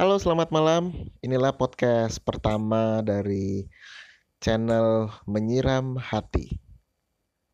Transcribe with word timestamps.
Halo, 0.00 0.16
selamat 0.16 0.48
malam. 0.48 0.96
Inilah 1.20 1.52
podcast 1.60 2.24
pertama 2.24 3.04
dari 3.04 3.68
channel 4.40 5.12
Menyiram 5.28 6.00
Hati. 6.00 6.56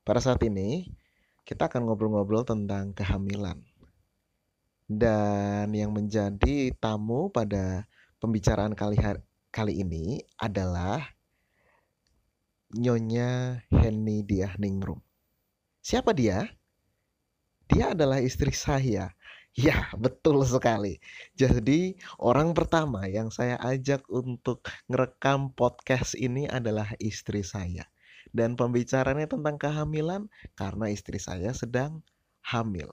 Pada 0.06 0.22
saat 0.22 0.38
ini, 0.46 0.86
kita 1.43 1.66
akan 1.66 1.90
ngobrol-ngobrol 1.90 2.46
tentang 2.46 2.94
kehamilan. 2.94 3.66
Dan 4.86 5.74
yang 5.74 5.90
menjadi 5.90 6.70
tamu 6.79 7.34
pada 7.34 7.90
pembicaraan 8.22 8.78
kali 8.78 8.94
kali 9.50 9.82
ini 9.82 10.22
adalah 10.38 11.02
Nyonya 12.79 13.58
Henny 13.74 14.22
Diah 14.22 14.54
Ningrum. 14.54 15.02
Siapa 15.82 16.14
dia? 16.14 16.46
Dia 17.66 17.90
adalah 17.90 18.22
istri 18.22 18.54
saya 18.54 19.15
Ya, 19.56 19.88
betul 19.96 20.44
sekali. 20.44 21.00
Jadi, 21.32 21.96
orang 22.20 22.52
pertama 22.52 23.08
yang 23.08 23.32
saya 23.32 23.56
ajak 23.64 24.04
untuk 24.12 24.60
ngerekam 24.84 25.48
podcast 25.56 26.12
ini 26.12 26.44
adalah 26.44 26.92
istri 27.00 27.40
saya. 27.40 27.88
Dan 28.36 28.52
pembicaranya 28.60 29.24
tentang 29.24 29.56
kehamilan 29.56 30.29
karena 30.60 30.92
istri 30.92 31.16
saya 31.16 31.56
sedang 31.56 32.05
hamil. 32.44 32.92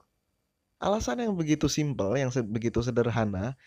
Alasan 0.79 1.27
yang 1.27 1.35
begitu 1.35 1.67
simpel, 1.67 2.15
yang 2.15 2.31
begitu 2.47 2.79
sederhana, 2.79 3.59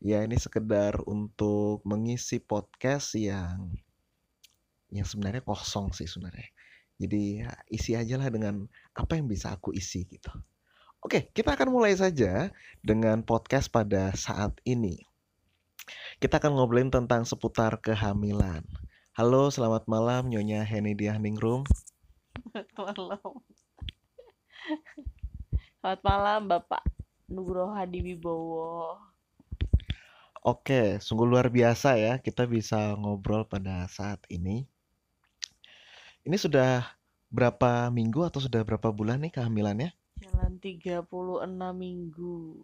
ya 0.00 0.24
ini 0.24 0.40
sekedar 0.40 0.96
untuk 1.04 1.84
mengisi 1.84 2.40
podcast 2.40 3.20
yang 3.20 3.68
yang 4.88 5.04
sebenarnya 5.04 5.44
kosong 5.44 5.92
sih 5.92 6.08
sebenarnya. 6.08 6.48
Jadi 6.96 7.44
ya, 7.44 7.52
isi 7.68 7.92
aja 7.92 8.16
lah 8.16 8.32
dengan 8.32 8.64
apa 8.96 9.12
yang 9.20 9.28
bisa 9.28 9.52
aku 9.52 9.76
isi 9.76 10.08
gitu. 10.08 10.32
Oke, 11.00 11.32
kita 11.32 11.56
akan 11.56 11.72
mulai 11.72 11.96
saja 11.96 12.52
dengan 12.84 13.24
podcast 13.24 13.72
pada 13.72 14.12
saat 14.12 14.52
ini. 14.68 15.00
Kita 16.20 16.36
akan 16.36 16.60
ngobrolin 16.60 16.92
tentang 16.92 17.24
seputar 17.24 17.80
kehamilan. 17.80 18.60
Halo, 19.16 19.48
selamat 19.48 19.88
malam 19.88 20.28
Nyonya 20.28 20.60
Henny 20.60 20.92
Diahningrum. 20.92 21.64
Selamat 22.76 22.96
malam. 23.00 23.32
Selamat 25.80 26.00
malam 26.04 26.40
Bapak 26.52 26.84
Nugroho 27.32 27.72
Hadi 27.72 28.04
Wibowo. 28.04 29.00
Oke, 30.44 31.00
sungguh 31.00 31.24
luar 31.24 31.48
biasa 31.48 31.96
ya 31.96 32.20
kita 32.20 32.44
bisa 32.44 32.92
ngobrol 33.00 33.48
pada 33.48 33.88
saat 33.88 34.20
ini. 34.28 34.68
Ini 36.28 36.36
sudah 36.36 36.84
berapa 37.32 37.88
minggu 37.88 38.20
atau 38.28 38.44
sudah 38.44 38.60
berapa 38.68 38.92
bulan 38.92 39.24
nih 39.24 39.32
kehamilannya? 39.32 39.96
Jalan 40.20 40.60
36 40.60 41.08
minggu. 41.72 42.60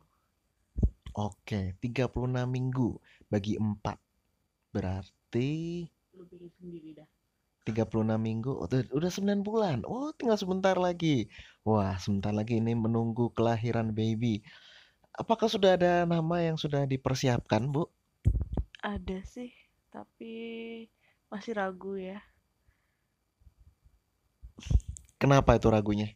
Oke, 1.16 1.72
36 1.80 2.44
minggu 2.44 3.00
bagi 3.32 3.56
4. 3.56 3.96
Berarti 4.76 5.88
Lu 6.12 6.28
bikin 6.28 6.52
sendiri 6.60 7.00
dah. 7.00 7.08
36 7.66 8.14
minggu 8.20 8.52
udah, 8.62 8.84
udah 8.92 9.10
9 9.10 9.40
bulan. 9.42 9.82
Oh, 9.88 10.12
tinggal 10.14 10.36
sebentar 10.36 10.77
lagi. 10.77 11.27
Wah, 11.66 11.96
sebentar 11.96 12.30
lagi 12.30 12.60
ini 12.60 12.77
menunggu 12.77 13.32
kelahiran 13.32 13.90
baby. 13.90 14.44
Apakah 15.16 15.48
sudah 15.48 15.74
ada 15.74 16.04
nama 16.04 16.44
yang 16.44 16.60
sudah 16.60 16.84
dipersiapkan, 16.84 17.72
Bu? 17.72 17.88
Ada 18.84 19.24
sih, 19.24 19.50
tapi 19.88 20.34
masih 21.32 21.56
ragu 21.56 21.96
ya. 21.96 22.20
Kenapa 25.16 25.56
itu 25.56 25.72
ragunya? 25.72 26.12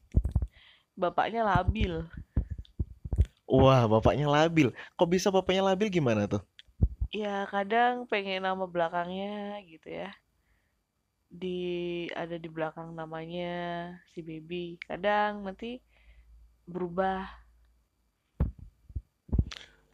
Bapaknya 1.01 1.41
labil. 1.41 2.05
Wah, 3.49 3.89
bapaknya 3.89 4.29
labil. 4.29 4.71
Kok 5.01 5.09
bisa 5.09 5.33
bapaknya 5.33 5.65
labil 5.65 5.89
gimana 5.89 6.29
tuh? 6.29 6.45
Ya, 7.11 7.49
kadang 7.51 8.07
pengen 8.07 8.45
nama 8.45 8.69
belakangnya 8.69 9.59
gitu 9.67 9.89
ya. 9.91 10.13
Di 11.33 12.07
ada 12.15 12.37
di 12.37 12.47
belakang 12.47 12.93
namanya 12.95 13.97
si 14.13 14.21
baby. 14.23 14.79
Kadang 14.85 15.43
nanti 15.49 15.81
berubah. 16.69 17.27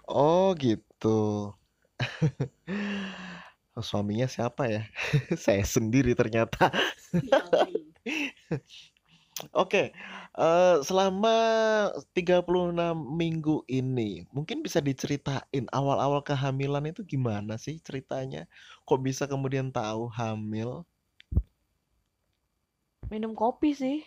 Oh, 0.04 0.52
gitu. 0.58 1.54
Suaminya 3.80 4.28
siapa 4.28 4.68
ya? 4.68 4.82
Saya 5.44 5.64
sendiri 5.64 6.12
ternyata. 6.12 6.68
Oke, 9.52 9.92
uh, 10.36 10.84
selama 10.84 11.36
36 12.12 12.44
minggu 13.16 13.64
ini, 13.66 14.28
mungkin 14.30 14.60
bisa 14.60 14.78
diceritain 14.84 15.64
awal-awal 15.72 16.20
kehamilan 16.22 16.92
itu 16.92 17.02
gimana 17.02 17.56
sih 17.56 17.80
ceritanya? 17.80 18.44
Kok 18.84 19.00
bisa 19.02 19.24
kemudian 19.24 19.72
tahu 19.72 20.06
hamil? 20.12 20.84
Minum 23.08 23.32
kopi 23.32 23.72
sih. 23.72 23.98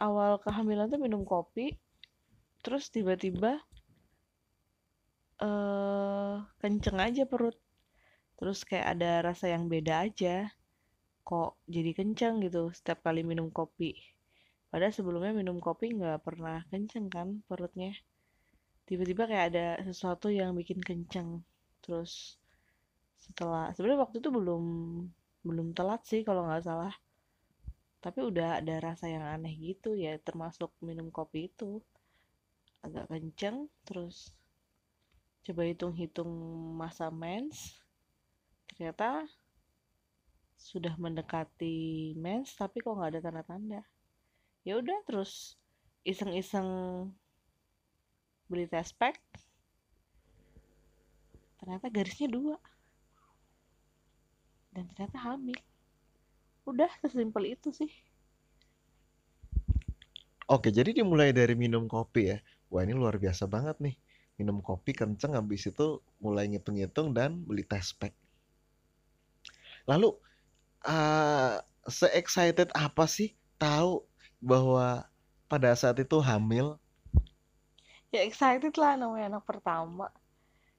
Awal 0.00 0.40
kehamilan 0.40 0.88
tuh 0.88 1.00
minum 1.00 1.28
kopi, 1.28 1.76
terus 2.64 2.88
tiba-tiba 2.88 3.60
uh, 5.44 6.40
kenceng 6.60 6.96
aja 7.00 7.28
perut. 7.28 7.56
Terus 8.40 8.64
kayak 8.64 8.96
ada 8.96 9.20
rasa 9.20 9.52
yang 9.52 9.68
beda 9.68 10.08
aja. 10.08 10.48
Kok 11.28 11.60
jadi 11.68 11.92
kenceng 11.92 12.40
gitu 12.40 12.72
setiap 12.72 13.04
kali 13.04 13.20
minum 13.20 13.52
kopi. 13.52 13.92
Padahal 14.70 14.94
sebelumnya 14.94 15.34
minum 15.34 15.58
kopi 15.58 15.90
nggak 15.98 16.22
pernah 16.22 16.62
kenceng 16.70 17.10
kan 17.10 17.28
perutnya. 17.50 17.90
Tiba-tiba 18.86 19.26
kayak 19.26 19.46
ada 19.50 19.66
sesuatu 19.82 20.30
yang 20.30 20.54
bikin 20.54 20.78
kenceng. 20.78 21.42
Terus 21.82 22.38
setelah 23.18 23.74
sebenarnya 23.74 24.06
waktu 24.06 24.16
itu 24.22 24.30
belum 24.30 24.64
belum 25.42 25.74
telat 25.74 26.06
sih 26.06 26.22
kalau 26.22 26.46
nggak 26.46 26.62
salah. 26.62 26.94
Tapi 27.98 28.22
udah 28.22 28.62
ada 28.62 28.78
rasa 28.78 29.10
yang 29.10 29.26
aneh 29.26 29.52
gitu 29.58 29.98
ya 29.98 30.14
termasuk 30.22 30.70
minum 30.80 31.10
kopi 31.10 31.50
itu 31.50 31.82
agak 32.80 33.12
kenceng 33.12 33.68
terus 33.84 34.32
coba 35.44 35.68
hitung-hitung 35.68 36.32
masa 36.76 37.12
mens 37.12 37.76
ternyata 38.68 39.28
sudah 40.56 40.96
mendekati 40.96 42.12
mens 42.16 42.56
tapi 42.56 42.80
kok 42.80 42.96
nggak 42.96 43.10
ada 43.16 43.20
tanda-tanda 43.20 43.82
ya 44.66 44.76
udah 44.78 44.98
terus 45.08 45.56
iseng-iseng 46.04 46.66
beli 48.50 48.66
test 48.66 48.96
pack 48.98 49.20
ternyata 51.60 51.92
garisnya 51.92 52.28
dua. 52.32 52.56
Dan 54.70 54.88
ternyata 54.94 55.18
hamil. 55.20 55.58
Udah 56.64 56.88
sesimpel 57.04 57.52
itu 57.52 57.68
sih. 57.68 57.90
Oke 60.48 60.72
jadi 60.72 60.96
dimulai 60.96 61.36
dari 61.36 61.52
minum 61.52 61.84
kopi 61.84 62.32
ya. 62.32 62.38
Wah 62.72 62.80
ini 62.86 62.96
luar 62.96 63.20
biasa 63.20 63.44
banget 63.44 63.76
nih. 63.76 63.92
Minum 64.40 64.64
kopi 64.64 64.96
kenceng 64.96 65.36
habis 65.36 65.68
itu 65.68 66.00
mulai 66.16 66.48
ngitung-ngitung 66.48 67.12
dan 67.12 67.44
beli 67.44 67.60
test 67.60 68.00
pack 68.00 68.16
lalu 69.88 70.12
uh, 70.84 71.58
se-excited 71.88 72.68
apa 72.78 73.04
sih? 73.10 73.32
Tahu 73.60 74.06
bahwa 74.40 75.04
pada 75.46 75.70
saat 75.76 76.00
itu 76.00 76.16
hamil? 76.18 76.80
Ya 78.10 78.26
excited 78.26 78.74
lah 78.74 78.98
namanya 78.98 79.38
anak 79.38 79.44
pertama. 79.46 80.10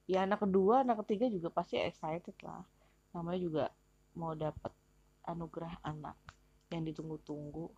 Ya 0.09 0.27
anak 0.27 0.43
kedua, 0.43 0.83
anak 0.83 1.05
ketiga 1.07 1.31
juga 1.31 1.47
pasti 1.53 1.79
excited 1.79 2.35
lah. 2.43 2.65
Namanya 3.15 3.39
juga 3.39 3.65
mau 4.17 4.35
dapat 4.35 4.73
anugerah 5.23 5.79
anak 5.85 6.17
yang 6.73 6.83
ditunggu-tunggu. 6.83 7.71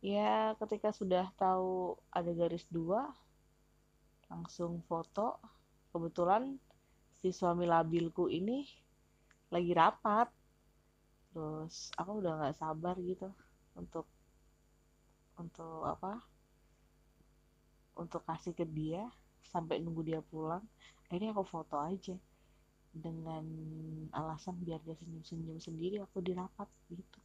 Ya 0.00 0.56
ketika 0.62 0.94
sudah 0.94 1.28
tahu 1.36 1.98
ada 2.08 2.30
garis 2.32 2.64
dua, 2.72 3.10
langsung 4.32 4.80
foto. 4.86 5.36
Kebetulan 5.92 6.56
si 7.20 7.34
suami 7.34 7.68
labilku 7.68 8.32
ini 8.32 8.64
lagi 9.52 9.72
rapat. 9.76 10.32
Terus 11.34 11.92
aku 12.00 12.24
udah 12.24 12.32
nggak 12.40 12.56
sabar 12.56 12.96
gitu 13.04 13.28
untuk 13.76 14.08
untuk 15.36 15.84
apa 15.84 16.20
untuk 17.96 18.24
kasih 18.24 18.52
ke 18.52 18.64
dia 18.64 19.08
sampai 19.48 19.80
nunggu 19.80 20.02
dia 20.04 20.20
pulang 20.20 20.64
akhirnya 21.06 21.32
aku 21.32 21.44
foto 21.46 21.78
aja 21.80 22.16
dengan 22.96 23.44
alasan 24.16 24.56
biar 24.64 24.80
dia 24.80 24.96
senyum-senyum 24.96 25.60
sendiri 25.60 26.00
aku 26.00 26.24
dirapat 26.24 26.64
gitu. 26.88 27.20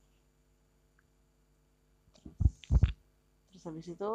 Terus 3.50 3.64
habis 3.64 3.88
itu 3.88 4.12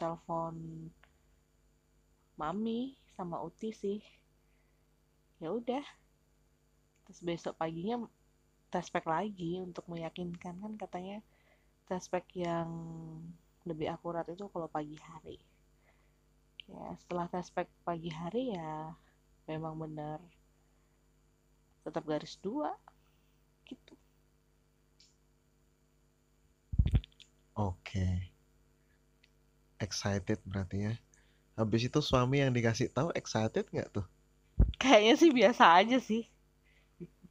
telepon 0.00 0.88
mami 2.40 2.96
sama 3.12 3.38
uti 3.44 3.70
sih. 3.76 4.00
Ya 5.38 5.52
udah. 5.52 5.84
Terus 7.04 7.20
besok 7.20 7.60
paginya 7.60 8.00
tes 8.72 8.88
pack 8.88 9.04
lagi 9.04 9.60
untuk 9.60 9.84
meyakinkan 9.92 10.56
kan 10.56 10.72
katanya 10.80 11.20
tespek 11.88 12.24
yang 12.44 12.68
lebih 13.64 13.88
akurat 13.92 14.24
itu 14.28 14.44
kalau 14.52 14.68
pagi 14.68 14.96
hari 15.00 15.40
ya 16.64 16.96
setelah 16.96 17.28
tespek 17.28 17.68
pagi 17.84 18.08
hari 18.08 18.56
ya 18.56 18.92
memang 19.44 19.76
benar 19.76 20.20
tetap 21.84 22.04
garis 22.08 22.36
dua 22.40 22.72
gitu 23.68 23.96
Oke. 27.54 28.34
Excited 29.78 30.42
berarti 30.42 30.90
ya. 30.90 30.94
Habis 31.54 31.86
itu 31.86 32.02
suami 32.02 32.42
yang 32.42 32.50
dikasih 32.50 32.90
tahu 32.90 33.14
excited 33.14 33.62
nggak 33.70 33.94
tuh? 33.94 34.02
kayaknya 34.78 35.14
sih 35.16 35.30
biasa 35.32 35.64
aja 35.80 35.98
sih 35.98 36.22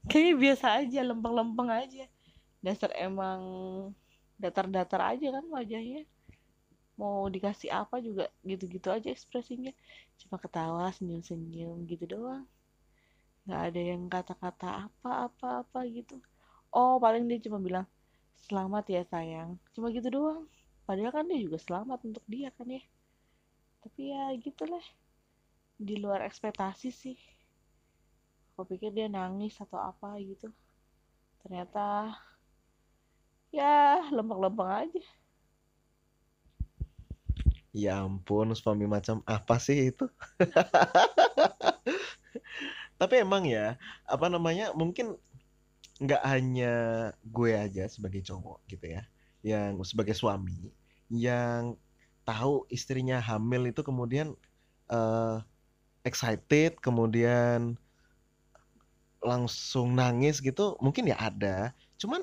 kayaknya 0.10 0.36
biasa 0.36 0.66
aja 0.84 1.00
lempeng-lempeng 1.06 1.70
aja 1.72 2.06
dasar 2.64 2.92
emang 2.96 3.40
datar-datar 4.44 5.16
aja 5.16 5.28
kan 5.40 5.46
wajahnya. 5.48 6.04
Mau 7.00 7.26
dikasih 7.32 7.72
apa 7.72 8.04
juga 8.04 8.28
gitu-gitu 8.44 8.92
aja 8.92 9.08
ekspresinya. 9.10 9.72
Cuma 10.20 10.36
ketawa 10.38 10.92
senyum-senyum 10.92 11.88
gitu 11.88 12.06
doang. 12.06 12.46
Nggak 13.48 13.62
ada 13.72 13.82
yang 13.82 14.04
kata-kata 14.12 14.92
apa-apa-apa 14.92 15.80
gitu. 15.90 16.20
Oh 16.76 17.00
paling 17.00 17.24
dia 17.32 17.40
cuma 17.40 17.64
bilang 17.64 17.88
selamat 18.46 18.86
ya 18.92 19.02
sayang. 19.08 19.56
Cuma 19.72 19.90
gitu 19.96 20.12
doang. 20.12 20.44
Padahal 20.84 21.16
kan 21.16 21.26
dia 21.32 21.40
juga 21.40 21.58
selamat 21.58 22.04
untuk 22.04 22.26
dia 22.28 22.52
kan 22.52 22.68
ya. 22.68 22.84
Tapi 23.80 24.02
ya 24.12 24.36
gitulah. 24.38 24.84
Di 25.80 25.96
luar 25.98 26.28
ekspektasi 26.28 26.90
sih. 26.92 27.18
Aku 28.54 28.70
pikir 28.70 28.94
dia 28.94 29.10
nangis 29.10 29.58
atau 29.58 29.82
apa 29.82 30.14
gitu. 30.22 30.54
Ternyata 31.42 32.14
ya 33.54 34.02
lempeng-lempeng 34.10 34.70
aja 34.90 35.04
Ya 37.74 38.06
ampun, 38.06 38.54
suami 38.54 38.86
macam 38.86 39.26
apa 39.26 39.58
sih 39.58 39.90
itu? 39.90 40.06
Tapi 43.02 43.26
emang 43.26 43.50
ya, 43.50 43.82
apa 44.06 44.30
namanya? 44.30 44.70
Mungkin 44.78 45.18
nggak 45.98 46.22
hanya 46.22 46.74
gue 47.26 47.50
aja 47.58 47.90
sebagai 47.90 48.22
cowok 48.22 48.62
gitu 48.70 48.94
ya, 48.94 49.02
yang 49.42 49.82
sebagai 49.82 50.14
suami 50.14 50.70
yang 51.10 51.74
tahu 52.26 52.70
istrinya 52.70 53.18
hamil 53.18 53.74
itu 53.74 53.82
kemudian 53.82 54.38
eh, 54.94 55.38
excited, 56.06 56.78
kemudian 56.78 57.74
langsung 59.24 59.98
nangis 59.98 60.38
gitu, 60.46 60.78
mungkin 60.78 61.10
ya 61.10 61.18
ada. 61.18 61.74
Cuman 61.98 62.22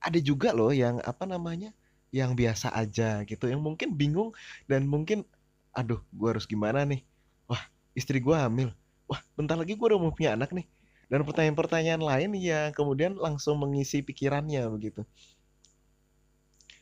ada 0.00 0.18
juga 0.18 0.50
loh 0.56 0.72
yang 0.72 0.98
apa 1.04 1.24
namanya? 1.28 1.70
Yang 2.10 2.30
biasa 2.42 2.74
aja 2.74 3.22
gitu, 3.22 3.46
yang 3.46 3.62
mungkin 3.62 3.94
bingung 3.94 4.34
dan 4.66 4.88
mungkin 4.88 5.22
aduh, 5.70 6.02
gua 6.10 6.34
harus 6.34 6.48
gimana 6.48 6.82
nih? 6.82 7.06
Wah, 7.46 7.62
istri 7.94 8.18
gua 8.18 8.48
hamil. 8.50 8.74
Wah, 9.06 9.22
bentar 9.38 9.54
lagi 9.54 9.78
gua 9.78 9.94
udah 9.94 10.00
mau 10.02 10.10
punya 10.10 10.34
anak 10.34 10.50
nih. 10.50 10.66
Dan 11.10 11.26
pertanyaan-pertanyaan 11.26 12.02
lain 12.02 12.30
yang 12.38 12.70
kemudian 12.70 13.18
langsung 13.18 13.58
mengisi 13.58 14.02
pikirannya 14.02 14.66
begitu. 14.70 15.02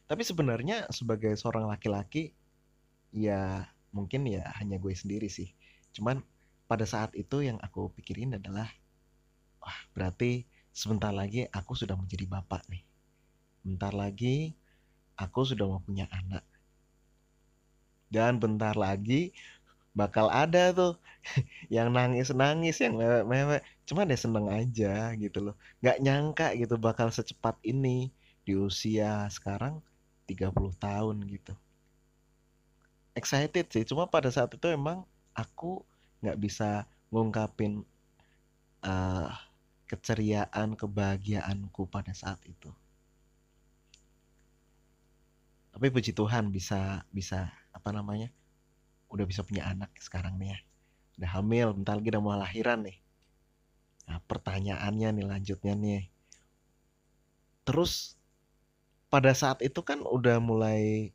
Tapi 0.09 0.25
sebenarnya 0.25 0.89
sebagai 0.89 1.37
seorang 1.37 1.69
laki-laki 1.69 2.33
ya 3.13 3.69
mungkin 3.93 4.25
ya 4.25 4.45
hanya 4.57 4.81
gue 4.81 4.93
sendiri 4.97 5.29
sih. 5.29 5.53
Cuman 5.93 6.25
pada 6.65 6.89
saat 6.89 7.13
itu 7.13 7.45
yang 7.45 7.61
aku 7.61 7.93
pikirin 7.93 8.41
adalah 8.41 8.69
wah, 9.61 9.79
berarti 9.93 10.49
sebentar 10.73 11.13
lagi 11.13 11.45
aku 11.53 11.77
sudah 11.77 11.93
menjadi 11.93 12.25
bapak 12.25 12.65
nih. 12.73 12.88
Bentar 13.69 13.93
lagi 13.93 14.57
aku 15.21 15.45
sudah 15.45 15.69
mau 15.69 15.85
punya 15.85 16.09
anak. 16.09 16.41
Dan 18.09 18.41
bentar 18.41 18.73
lagi 18.73 19.37
bakal 19.93 20.33
ada 20.33 20.73
tuh 20.73 20.97
yang 21.77 21.93
nangis-nangis, 21.93 22.81
yang 22.81 22.97
mewek-mewek. 22.97 23.61
Cuman 23.85 24.09
ya 24.09 24.17
seneng 24.17 24.49
aja 24.49 25.13
gitu 25.21 25.53
loh. 25.53 25.55
Nggak 25.85 26.01
nyangka 26.01 26.49
gitu 26.57 26.81
bakal 26.81 27.13
secepat 27.13 27.61
ini 27.61 28.09
di 28.49 28.57
usia 28.57 29.29
sekarang 29.29 29.85
30 30.25 30.73
tahun 30.81 31.21
gitu. 31.29 31.53
Excited 33.13 33.69
sih, 33.69 33.85
cuma 33.85 34.09
pada 34.09 34.33
saat 34.33 34.49
itu 34.57 34.65
emang 34.73 35.05
aku 35.37 35.85
nggak 36.25 36.39
bisa 36.41 36.89
ngungkapin 37.13 37.85
eh, 38.81 39.31
keceriaan, 39.89 40.73
kebahagiaanku 40.73 41.85
pada 41.93 42.17
saat 42.17 42.41
itu. 42.49 42.73
Tapi 45.79 45.95
puji 45.95 46.11
Tuhan 46.11 46.51
bisa 46.51 47.07
bisa 47.15 47.55
apa 47.71 47.95
namanya? 47.95 48.35
Udah 49.15 49.23
bisa 49.23 49.47
punya 49.47 49.63
anak 49.71 49.95
sekarang 50.03 50.35
nih 50.35 50.51
ya. 50.51 50.59
Udah 51.23 51.31
hamil, 51.39 51.71
bentar 51.71 51.95
lagi 51.95 52.11
udah 52.11 52.19
mau 52.19 52.35
lahiran 52.35 52.83
nih. 52.83 52.99
Nah, 54.11 54.19
pertanyaannya 54.27 55.23
nih 55.23 55.27
lanjutnya 55.31 55.79
nih. 55.79 56.11
Terus 57.63 58.19
pada 59.07 59.31
saat 59.39 59.63
itu 59.63 59.79
kan 59.87 60.03
udah 60.03 60.43
mulai 60.43 61.15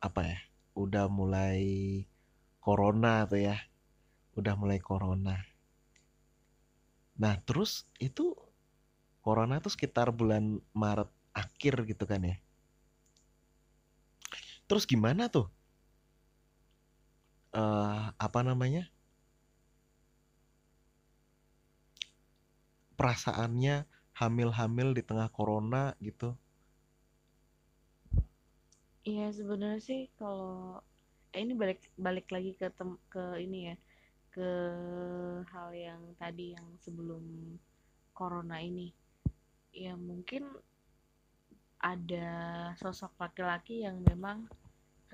apa 0.00 0.24
ya? 0.24 0.40
Udah 0.72 1.12
mulai 1.12 1.60
corona 2.64 3.28
tuh 3.28 3.44
ya. 3.44 3.60
Udah 4.40 4.56
mulai 4.56 4.80
corona. 4.80 5.36
Nah, 7.20 7.36
terus 7.44 7.84
itu 8.00 8.32
corona 9.20 9.60
tuh 9.60 9.68
sekitar 9.68 10.16
bulan 10.16 10.64
Maret 10.72 11.12
akhir 11.36 11.84
gitu 11.84 12.08
kan 12.08 12.24
ya. 12.24 12.40
Terus 14.68 14.84
gimana 14.86 15.26
tuh? 15.32 15.46
eh 17.60 18.02
apa 18.26 18.40
namanya? 18.48 18.82
Perasaannya 23.00 23.76
hamil-hamil 24.20 24.88
di 24.96 25.00
tengah 25.08 25.28
corona 25.36 25.82
gitu. 26.06 26.28
Iya 29.10 29.26
sebenarnya 29.38 29.80
sih 29.88 30.00
kalau 30.18 30.52
eh, 31.34 31.40
ini 31.44 31.52
balik 31.62 31.78
balik 32.06 32.26
lagi 32.34 32.50
ke 32.60 32.66
tem 32.78 32.90
ke 33.12 33.22
ini 33.44 33.58
ya 33.68 33.74
ke 34.34 34.48
hal 35.52 35.68
yang 35.86 36.02
tadi 36.20 36.46
yang 36.56 36.68
sebelum 36.84 37.24
corona 38.18 38.56
ini 38.70 38.88
ya 39.84 39.94
mungkin 40.08 40.42
ada 41.88 42.28
sosok 42.76 43.16
laki-laki 43.16 43.88
yang 43.88 43.96
memang 44.04 44.44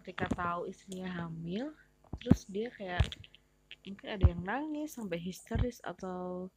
ketika 0.02 0.26
tahu 0.34 0.66
istrinya 0.66 1.06
hamil 1.22 1.70
terus 2.18 2.46
dia 2.50 2.72
kayak 2.74 3.04
mungkin 3.84 4.08
ada 4.10 4.24
yang 4.24 4.42
nangis 4.42 4.96
sampai 4.96 5.20
histeris 5.20 5.78
atau 5.84 6.48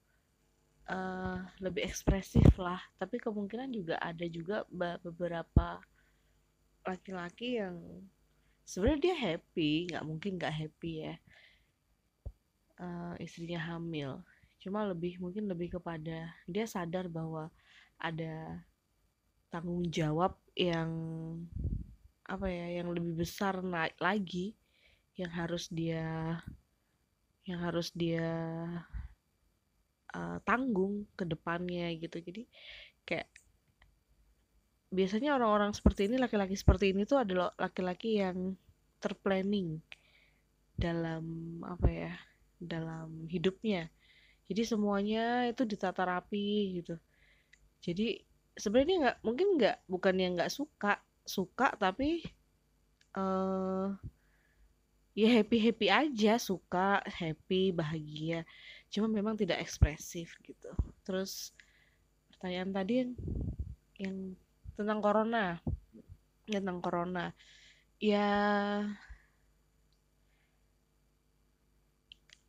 eh, 0.88 1.38
lebih 1.60 1.84
ekspresif 1.84 2.48
lah. 2.56 2.80
Tapi 2.96 3.20
kemungkinan 3.20 3.70
juga 3.76 4.00
ada 4.00 4.26
juga 4.32 4.64
beberapa 5.04 5.84
laki-laki 6.88 7.60
yang 7.60 7.76
sebenarnya 8.64 9.12
dia 9.12 9.16
happy 9.16 9.92
nggak 9.92 10.06
mungkin 10.08 10.32
nggak 10.40 10.56
happy 10.56 10.92
ya 11.04 11.16
eh, 12.80 13.14
istrinya 13.20 13.60
hamil. 13.60 14.24
Cuma 14.64 14.88
lebih 14.88 15.20
mungkin 15.20 15.52
lebih 15.52 15.78
kepada 15.78 16.32
dia 16.48 16.66
sadar 16.66 17.12
bahwa 17.12 17.52
ada 18.00 18.64
tanggung 19.48 19.88
jawab 19.88 20.36
yang 20.58 20.92
apa 22.28 22.48
ya 22.52 22.84
yang 22.84 22.92
lebih 22.92 23.24
besar 23.24 23.64
naik 23.64 23.96
lagi 24.04 24.52
yang 25.16 25.32
harus 25.32 25.72
dia 25.72 26.38
yang 27.48 27.64
harus 27.64 27.96
dia 27.96 28.28
eh, 30.12 30.38
tanggung 30.44 31.08
ke 31.16 31.24
depannya 31.24 31.88
gitu. 31.96 32.20
Jadi 32.20 32.44
kayak 33.08 33.32
biasanya 34.92 35.36
orang-orang 35.36 35.72
seperti 35.72 36.12
ini 36.12 36.20
laki-laki 36.20 36.56
seperti 36.60 36.92
ini 36.92 37.08
tuh 37.08 37.24
adalah 37.24 37.52
laki-laki 37.56 38.20
yang 38.20 38.56
terplanning 39.00 39.80
dalam 40.76 41.24
apa 41.64 41.88
ya 41.88 42.14
dalam 42.60 43.26
hidupnya. 43.32 43.88
Jadi 44.48 44.62
semuanya 44.64 45.48
itu 45.48 45.64
ditata 45.64 46.04
rapi 46.04 46.84
gitu. 46.84 46.96
Jadi 47.84 48.27
sebenarnya 48.58 48.96
nggak 49.02 49.18
mungkin 49.22 49.48
nggak 49.62 49.78
bukan 49.86 50.16
yang 50.18 50.32
nggak 50.36 50.52
suka 50.52 51.00
suka 51.24 51.74
tapi 51.78 52.26
eh 53.18 53.88
ya 55.18 55.30
happy 55.42 55.58
happy 55.58 55.88
aja 55.90 56.38
suka 56.38 57.02
happy 57.06 57.74
bahagia. 57.74 58.46
Cuma 58.94 59.10
memang 59.10 59.34
tidak 59.34 59.62
ekspresif 59.62 60.38
gitu. 60.46 60.70
Terus 61.02 61.54
pertanyaan 62.30 62.70
tadi 62.70 62.94
yang, 63.02 63.12
yang 63.98 64.18
tentang 64.78 65.00
corona 65.02 65.58
tentang 66.48 66.80
corona. 66.80 67.36
Ya 67.98 68.30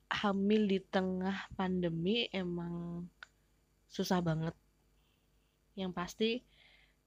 hamil 0.09 0.69
di 0.69 0.79
tengah 0.85 1.49
pandemi 1.57 2.29
emang 2.33 3.09
susah 3.89 4.21
banget 4.21 4.53
yang 5.79 5.95
pasti 5.95 6.43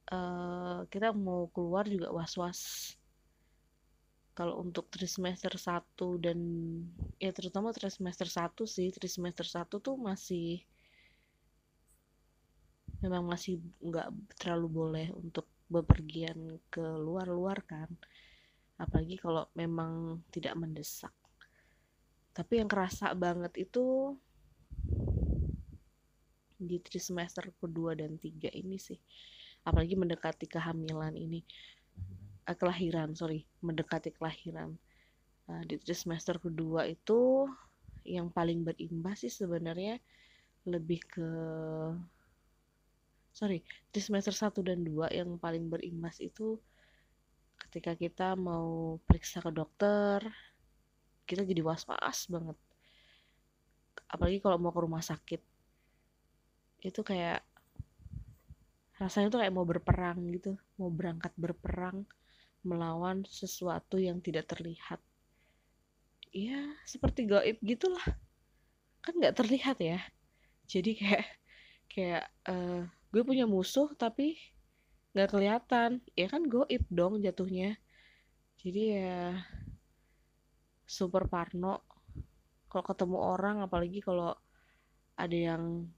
eh, 0.08 0.80
kita 0.88 1.12
mau 1.12 1.52
keluar 1.52 1.86
juga 1.86 2.10
was-was. 2.16 2.94
Kalau 4.32 4.64
untuk 4.64 4.88
trimester 4.88 5.52
1 5.60 6.24
dan 6.24 6.40
ya 7.20 7.36
terutama 7.36 7.76
trimester 7.76 8.28
1 8.32 8.64
sih 8.64 8.88
trimester 8.96 9.44
1 9.44 9.78
tuh 9.84 10.00
masih 10.00 10.64
memang 13.04 13.28
masih 13.28 13.60
nggak 13.84 14.08
terlalu 14.40 14.68
boleh 14.72 15.08
untuk 15.12 15.50
bepergian 15.68 16.62
ke 16.72 16.82
luar-luar 16.82 17.60
kan. 17.68 17.90
Apalagi 18.80 19.20
kalau 19.20 19.52
memang 19.54 20.24
tidak 20.32 20.56
mendesak. 20.56 21.14
Tapi 22.32 22.64
yang 22.64 22.72
kerasa 22.72 23.12
banget 23.12 23.52
itu 23.60 24.16
di 26.62 26.78
trimester 26.78 27.50
kedua 27.58 27.98
dan 27.98 28.22
tiga 28.22 28.54
ini 28.54 28.78
sih. 28.78 28.98
Apalagi 29.66 29.98
mendekati 29.98 30.46
kehamilan 30.46 31.18
ini. 31.18 31.42
Uh, 32.46 32.58
kelahiran 32.58 33.18
sorry 33.18 33.46
mendekati 33.66 34.14
kelahiran. 34.14 34.78
Uh, 35.50 35.62
di 35.66 35.78
semester 35.94 36.38
kedua 36.38 36.86
itu 36.86 37.50
yang 38.06 38.30
paling 38.30 38.66
berimbas 38.66 39.26
sih 39.26 39.34
sebenarnya 39.34 39.98
lebih 40.66 41.02
ke 41.06 41.30
sorry 43.34 43.66
semester 43.94 44.34
1 44.34 44.54
dan 44.62 44.86
2 44.86 45.10
yang 45.14 45.30
paling 45.42 45.70
berimbas 45.70 46.22
itu 46.22 46.58
ketika 47.58 47.94
kita 47.94 48.34
mau 48.34 48.98
periksa 49.06 49.42
ke 49.42 49.50
dokter 49.54 50.26
kita 51.32 51.48
jadi 51.48 51.64
was-was 51.64 52.28
banget. 52.28 52.58
Apalagi 54.12 54.44
kalau 54.44 54.60
mau 54.60 54.76
ke 54.76 54.84
rumah 54.84 55.00
sakit 55.00 55.40
itu 56.82 57.02
kayak 57.06 57.46
rasanya 58.98 59.34
tuh 59.34 59.40
kayak 59.42 59.54
mau 59.54 59.66
berperang 59.66 60.22
gitu 60.30 60.58
mau 60.78 60.94
berangkat 60.94 61.34
berperang 61.34 62.06
melawan 62.62 63.26
sesuatu 63.26 63.98
yang 63.98 64.22
tidak 64.22 64.50
terlihat. 64.50 65.02
Ya 66.32 66.62
seperti 66.86 67.26
gaib 67.28 67.58
gitulah. 67.62 68.06
Kan 69.02 69.18
nggak 69.18 69.36
terlihat 69.38 69.78
ya. 69.82 70.00
Jadi 70.70 70.96
kayak 71.02 71.26
kayak 71.92 72.24
uh, 72.48 72.86
gue 73.12 73.22
punya 73.26 73.50
musuh 73.50 73.90
tapi 73.98 74.38
nggak 75.18 75.30
kelihatan. 75.34 76.00
Ya 76.14 76.28
kan 76.30 76.46
gaib 76.46 76.86
dong 76.94 77.20
jatuhnya. 77.20 77.76
Jadi 78.62 78.82
ya 79.02 79.42
super 80.86 81.26
parno. 81.26 81.82
Kalau 82.70 82.86
ketemu 82.88 83.18
orang 83.20 83.66
apalagi 83.66 84.00
kalau 84.00 84.32
ada 85.20 85.36
yang 85.36 85.92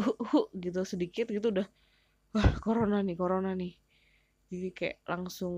uh, 0.00 0.16
uh, 0.16 0.46
gitu 0.56 0.80
sedikit 0.88 1.28
gitu 1.28 1.52
udah 1.52 1.68
wah 2.34 2.50
corona 2.62 3.02
nih 3.04 3.16
corona 3.18 3.52
nih. 3.54 3.74
Jadi 4.50 4.68
kayak 4.74 4.98
langsung 5.06 5.54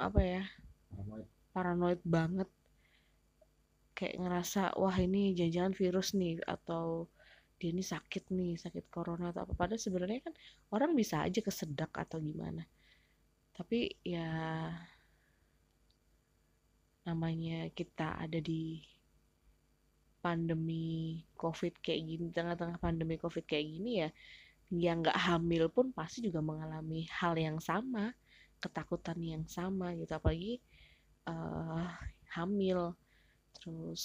apa 0.00 0.20
ya 0.22 0.42
paranoid, 0.90 1.28
paranoid 1.54 2.00
banget. 2.02 2.48
Kayak 3.94 4.16
ngerasa 4.26 4.74
wah 4.74 4.96
ini 4.98 5.36
jangan-jangan 5.38 5.74
virus 5.78 6.08
nih 6.18 6.42
atau 6.42 7.06
dia 7.54 7.70
ini 7.70 7.84
sakit 7.86 8.34
nih 8.34 8.58
sakit 8.58 8.90
corona 8.90 9.30
atau 9.30 9.46
apa. 9.46 9.54
Padahal 9.54 9.78
sebenarnya 9.78 10.20
kan 10.26 10.34
orang 10.74 10.98
bisa 10.98 11.22
aja 11.22 11.38
kesedak 11.38 11.94
atau 11.94 12.18
gimana. 12.18 12.66
Tapi 13.54 13.86
ya 14.02 14.26
namanya 17.06 17.70
kita 17.70 18.18
ada 18.18 18.40
di 18.40 18.82
pandemi 20.24 21.20
covid 21.36 21.76
kayak 21.84 22.00
gini 22.00 22.32
tengah-tengah 22.32 22.80
pandemi 22.80 23.20
covid 23.20 23.44
kayak 23.44 23.68
gini 23.68 23.92
ya 24.00 24.08
yang 24.72 25.04
nggak 25.04 25.20
hamil 25.20 25.68
pun 25.68 25.92
pasti 25.92 26.24
juga 26.24 26.40
mengalami 26.40 27.04
hal 27.12 27.36
yang 27.36 27.60
sama 27.60 28.16
ketakutan 28.64 29.20
yang 29.20 29.44
sama 29.44 29.92
gitu. 29.92 30.16
Apalagi 30.16 30.64
uh, 31.28 31.84
hamil. 32.32 32.96
Terus 33.60 34.02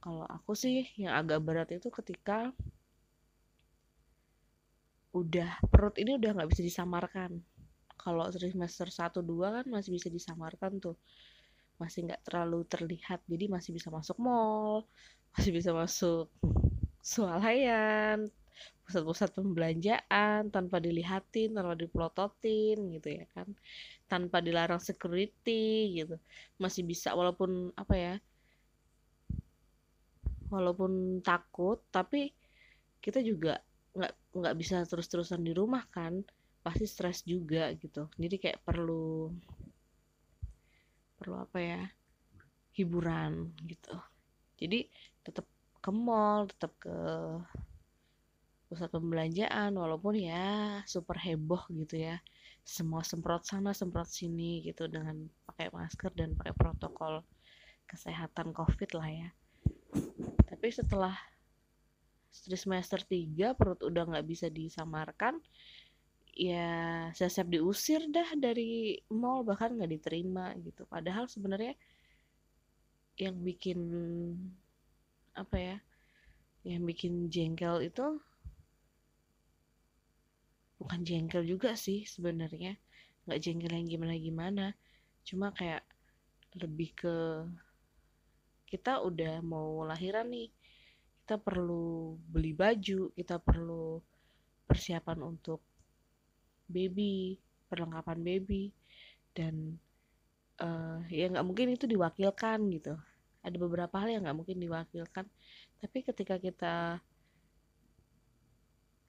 kalau 0.00 0.24
aku 0.24 0.56
sih 0.56 0.88
yang 0.96 1.12
agak 1.12 1.44
berat 1.44 1.68
itu 1.76 1.92
ketika 1.92 2.56
udah 5.12 5.50
perut 5.68 5.96
ini 6.00 6.16
udah 6.16 6.40
nggak 6.40 6.50
bisa 6.56 6.64
disamarkan. 6.64 7.44
Kalau 7.98 8.30
trimester 8.32 8.88
1 8.88 9.20
2 9.20 9.56
kan 9.60 9.66
masih 9.68 9.92
bisa 9.92 10.08
disamarkan 10.08 10.80
tuh. 10.80 10.96
Masih 11.76 12.08
nggak 12.08 12.24
terlalu 12.24 12.64
terlihat 12.64 13.20
jadi 13.28 13.44
masih 13.52 13.70
bisa 13.76 13.92
masuk 13.92 14.16
mall 14.18 14.88
masih 15.38 15.54
bisa 15.54 15.70
masuk 15.70 16.26
swalayan 16.98 18.26
pusat-pusat 18.82 19.36
pembelanjaan 19.38 20.50
tanpa 20.50 20.82
dilihatin 20.82 21.54
tanpa 21.54 21.78
dipelototin 21.78 22.90
gitu 22.98 23.22
ya 23.22 23.24
kan. 23.30 23.46
Tanpa 24.10 24.42
dilarang 24.42 24.82
security 24.82 25.94
gitu. 26.02 26.18
Masih 26.58 26.82
bisa 26.82 27.14
walaupun 27.14 27.70
apa 27.78 27.94
ya 27.94 28.14
walaupun 30.50 31.20
takut 31.20 31.84
tapi 31.92 32.34
kita 32.98 33.22
juga 33.22 33.62
nggak 33.94 34.34
nggak 34.34 34.56
bisa 34.58 34.82
terus-terusan 34.88 35.44
di 35.44 35.54
rumah 35.54 35.86
kan. 35.92 36.24
Pasti 36.66 36.88
stres 36.88 37.22
juga 37.22 37.70
gitu. 37.78 38.10
Jadi 38.18 38.42
kayak 38.42 38.64
perlu 38.66 39.30
perlu 41.14 41.36
apa 41.38 41.58
ya 41.62 41.82
hiburan 42.74 43.52
gitu. 43.68 43.94
Jadi 44.58 44.90
tetap 45.28 45.44
ke 45.78 45.90
mall 45.92 46.48
tetap 46.48 46.72
ke 46.80 46.96
pusat 48.68 48.92
pembelanjaan 48.92 49.72
walaupun 49.72 50.16
ya 50.16 50.80
super 50.84 51.16
heboh 51.16 51.64
gitu 51.72 52.00
ya. 52.00 52.20
Semua 52.64 53.00
semprot 53.00 53.48
sana 53.48 53.72
semprot 53.72 54.08
sini 54.08 54.60
gitu 54.60 54.88
dengan 54.92 55.24
pakai 55.48 55.72
masker 55.72 56.12
dan 56.12 56.36
pakai 56.36 56.52
protokol 56.52 57.24
kesehatan 57.88 58.52
covid 58.52 58.92
lah 58.96 59.08
ya. 59.08 59.28
Tapi 60.44 60.68
setelah 60.68 61.16
semester 62.28 63.00
3 63.00 63.56
perut 63.56 63.80
udah 63.80 64.04
nggak 64.04 64.26
bisa 64.28 64.52
disamarkan 64.52 65.40
ya 66.38 67.08
saya 67.16 67.32
siap 67.32 67.50
diusir 67.50 68.04
dah 68.14 68.36
dari 68.38 68.94
mall 69.10 69.42
bahkan 69.42 69.74
nggak 69.74 69.90
diterima 69.90 70.52
gitu. 70.60 70.84
Padahal 70.84 71.24
sebenarnya 71.26 71.72
yang 73.18 73.34
bikin 73.42 73.80
apa 75.38 75.56
ya 75.56 75.76
yang 76.66 76.82
bikin 76.82 77.30
jengkel 77.30 77.80
itu 77.80 78.18
bukan 80.82 81.00
jengkel 81.06 81.46
juga 81.46 81.78
sih 81.78 82.02
sebenarnya. 82.04 82.74
Nggak 83.24 83.40
jengkel 83.40 83.72
yang 83.78 83.88
gimana 83.88 84.14
gimana 84.18 84.66
cuma 85.28 85.52
kayak 85.52 85.84
lebih 86.56 86.96
ke 86.96 87.16
kita 88.68 89.00
udah 89.04 89.44
mau 89.44 89.84
lahiran 89.84 90.28
nih 90.28 90.48
kita 91.24 91.36
perlu 91.36 92.16
beli 92.24 92.56
baju 92.56 93.12
kita 93.12 93.36
perlu 93.36 94.00
persiapan 94.64 95.20
untuk 95.24 95.60
baby 96.64 97.36
perlengkapan 97.68 98.24
baby 98.24 98.72
dan 99.36 99.76
uh, 100.60 101.04
ya 101.12 101.28
nggak 101.28 101.44
mungkin 101.44 101.76
itu 101.76 101.84
diwakilkan 101.84 102.64
gitu 102.72 102.96
ada 103.48 103.58
beberapa 103.58 103.96
hal 103.98 104.08
yang 104.12 104.22
nggak 104.28 104.38
mungkin 104.38 104.58
diwakilkan. 104.60 105.26
Tapi 105.80 105.98
ketika 106.04 106.36
kita 106.36 107.00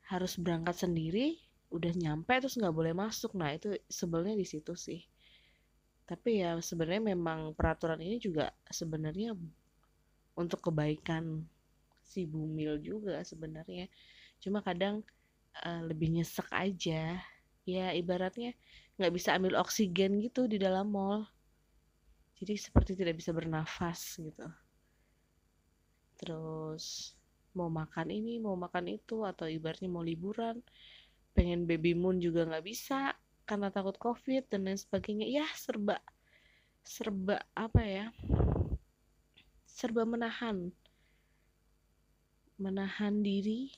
harus 0.10 0.34
berangkat 0.42 0.74
sendiri 0.74 1.38
udah 1.70 1.94
nyampe 1.94 2.34
terus 2.42 2.58
nggak 2.58 2.74
boleh 2.74 2.94
masuk. 2.98 3.38
Nah 3.38 3.54
itu 3.54 3.78
sebelnya 3.86 4.34
di 4.34 4.46
situ 4.46 4.74
sih. 4.74 5.06
Tapi 6.10 6.42
ya 6.42 6.58
sebenarnya 6.58 7.14
memang 7.14 7.54
peraturan 7.54 8.02
ini 8.02 8.18
juga 8.18 8.50
sebenarnya 8.66 9.38
untuk 10.34 10.60
kebaikan 10.66 11.46
si 12.02 12.26
bumil 12.26 12.82
juga 12.82 13.22
sebenarnya. 13.22 13.86
Cuma 14.42 14.66
kadang 14.66 15.06
uh, 15.62 15.82
lebih 15.86 16.10
nyesek 16.10 16.50
aja. 16.50 17.22
Ya 17.70 17.94
ibaratnya 17.94 18.58
nggak 18.98 19.14
bisa 19.14 19.38
ambil 19.38 19.62
oksigen 19.62 20.18
gitu 20.26 20.50
di 20.50 20.58
dalam 20.58 20.90
mall 20.90 21.30
jadi 22.40 22.56
seperti 22.56 22.96
tidak 22.96 23.20
bisa 23.20 23.36
bernafas 23.36 24.16
gitu. 24.16 24.48
Terus 26.16 27.16
mau 27.52 27.68
makan 27.68 28.08
ini 28.08 28.40
mau 28.40 28.56
makan 28.56 28.96
itu 28.96 29.28
atau 29.28 29.44
ibaratnya 29.52 29.92
mau 29.92 30.00
liburan 30.00 30.64
pengen 31.36 31.68
baby 31.68 31.92
moon 31.92 32.24
juga 32.24 32.48
nggak 32.48 32.64
bisa 32.64 33.12
karena 33.44 33.68
takut 33.68 34.00
covid 34.00 34.48
dan 34.48 34.64
lain 34.64 34.80
sebagainya. 34.80 35.28
Ya 35.28 35.46
serba 35.60 36.00
serba 36.88 37.44
apa 37.54 37.84
ya 37.84 38.08
serba 39.68 40.08
menahan 40.08 40.72
menahan 42.60 43.20
diri. 43.20 43.72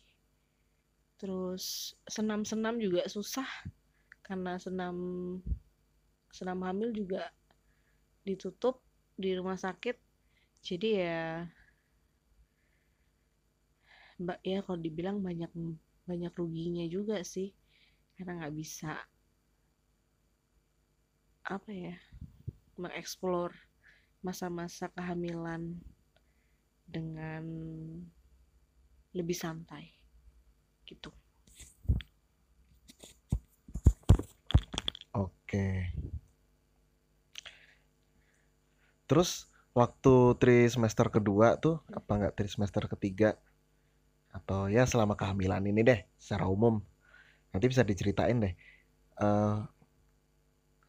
Terus 1.18 1.94
senam-senam 2.10 2.82
juga 2.82 3.06
susah 3.06 3.46
karena 4.26 4.58
senam 4.58 4.98
senam 6.34 6.66
hamil 6.66 6.90
juga 6.94 7.30
ditutup 8.22 8.82
di 9.18 9.34
rumah 9.38 9.58
sakit. 9.58 9.98
Jadi 10.62 10.90
ya 11.02 11.46
mbak 14.22 14.38
ya 14.46 14.62
kalau 14.62 14.78
dibilang 14.78 15.18
banyak 15.26 15.50
banyak 16.06 16.34
ruginya 16.38 16.86
juga 16.86 17.22
sih. 17.26 17.54
Karena 18.16 18.46
nggak 18.46 18.56
bisa 18.56 18.94
apa 21.42 21.74
ya 21.74 21.98
mengeksplor 22.78 23.50
masa-masa 24.22 24.94
kehamilan 24.94 25.82
dengan 26.86 27.44
lebih 29.12 29.36
santai 29.36 29.92
gitu. 30.86 31.10
Oke. 35.12 35.92
Terus 39.12 39.52
waktu 39.76 40.40
tri 40.40 40.72
semester 40.72 41.12
kedua 41.12 41.60
tuh 41.60 41.84
apa 41.92 42.12
nggak 42.16 42.32
tri 42.40 42.48
semester 42.48 42.88
ketiga? 42.88 43.36
Atau 44.32 44.72
ya 44.72 44.88
selama 44.88 45.20
kehamilan 45.20 45.68
ini 45.68 45.84
deh 45.84 46.00
secara 46.16 46.48
umum. 46.48 46.80
Nanti 47.52 47.68
bisa 47.68 47.84
diceritain 47.84 48.40
deh. 48.40 48.56
Eh, 49.20 49.60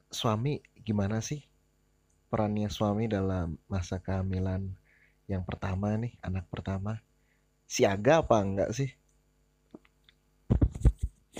suami 0.07 0.63
gimana 0.87 1.19
sih 1.19 1.43
perannya 2.31 2.71
suami 2.71 3.11
dalam 3.11 3.59
masa 3.67 3.99
kehamilan 3.99 4.71
yang 5.27 5.43
pertama 5.43 5.99
nih 5.99 6.15
anak 6.23 6.47
pertama? 6.47 7.03
Siaga 7.67 8.23
apa 8.23 8.39
enggak 8.39 8.71
sih? 8.71 8.95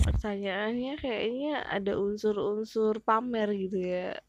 Pertanyaannya 0.03 0.99
kayaknya 0.99 1.63
ada 1.63 1.95
unsur-unsur 1.95 2.99
pamer 3.07 3.55
gitu 3.55 3.79
ya 3.79 4.19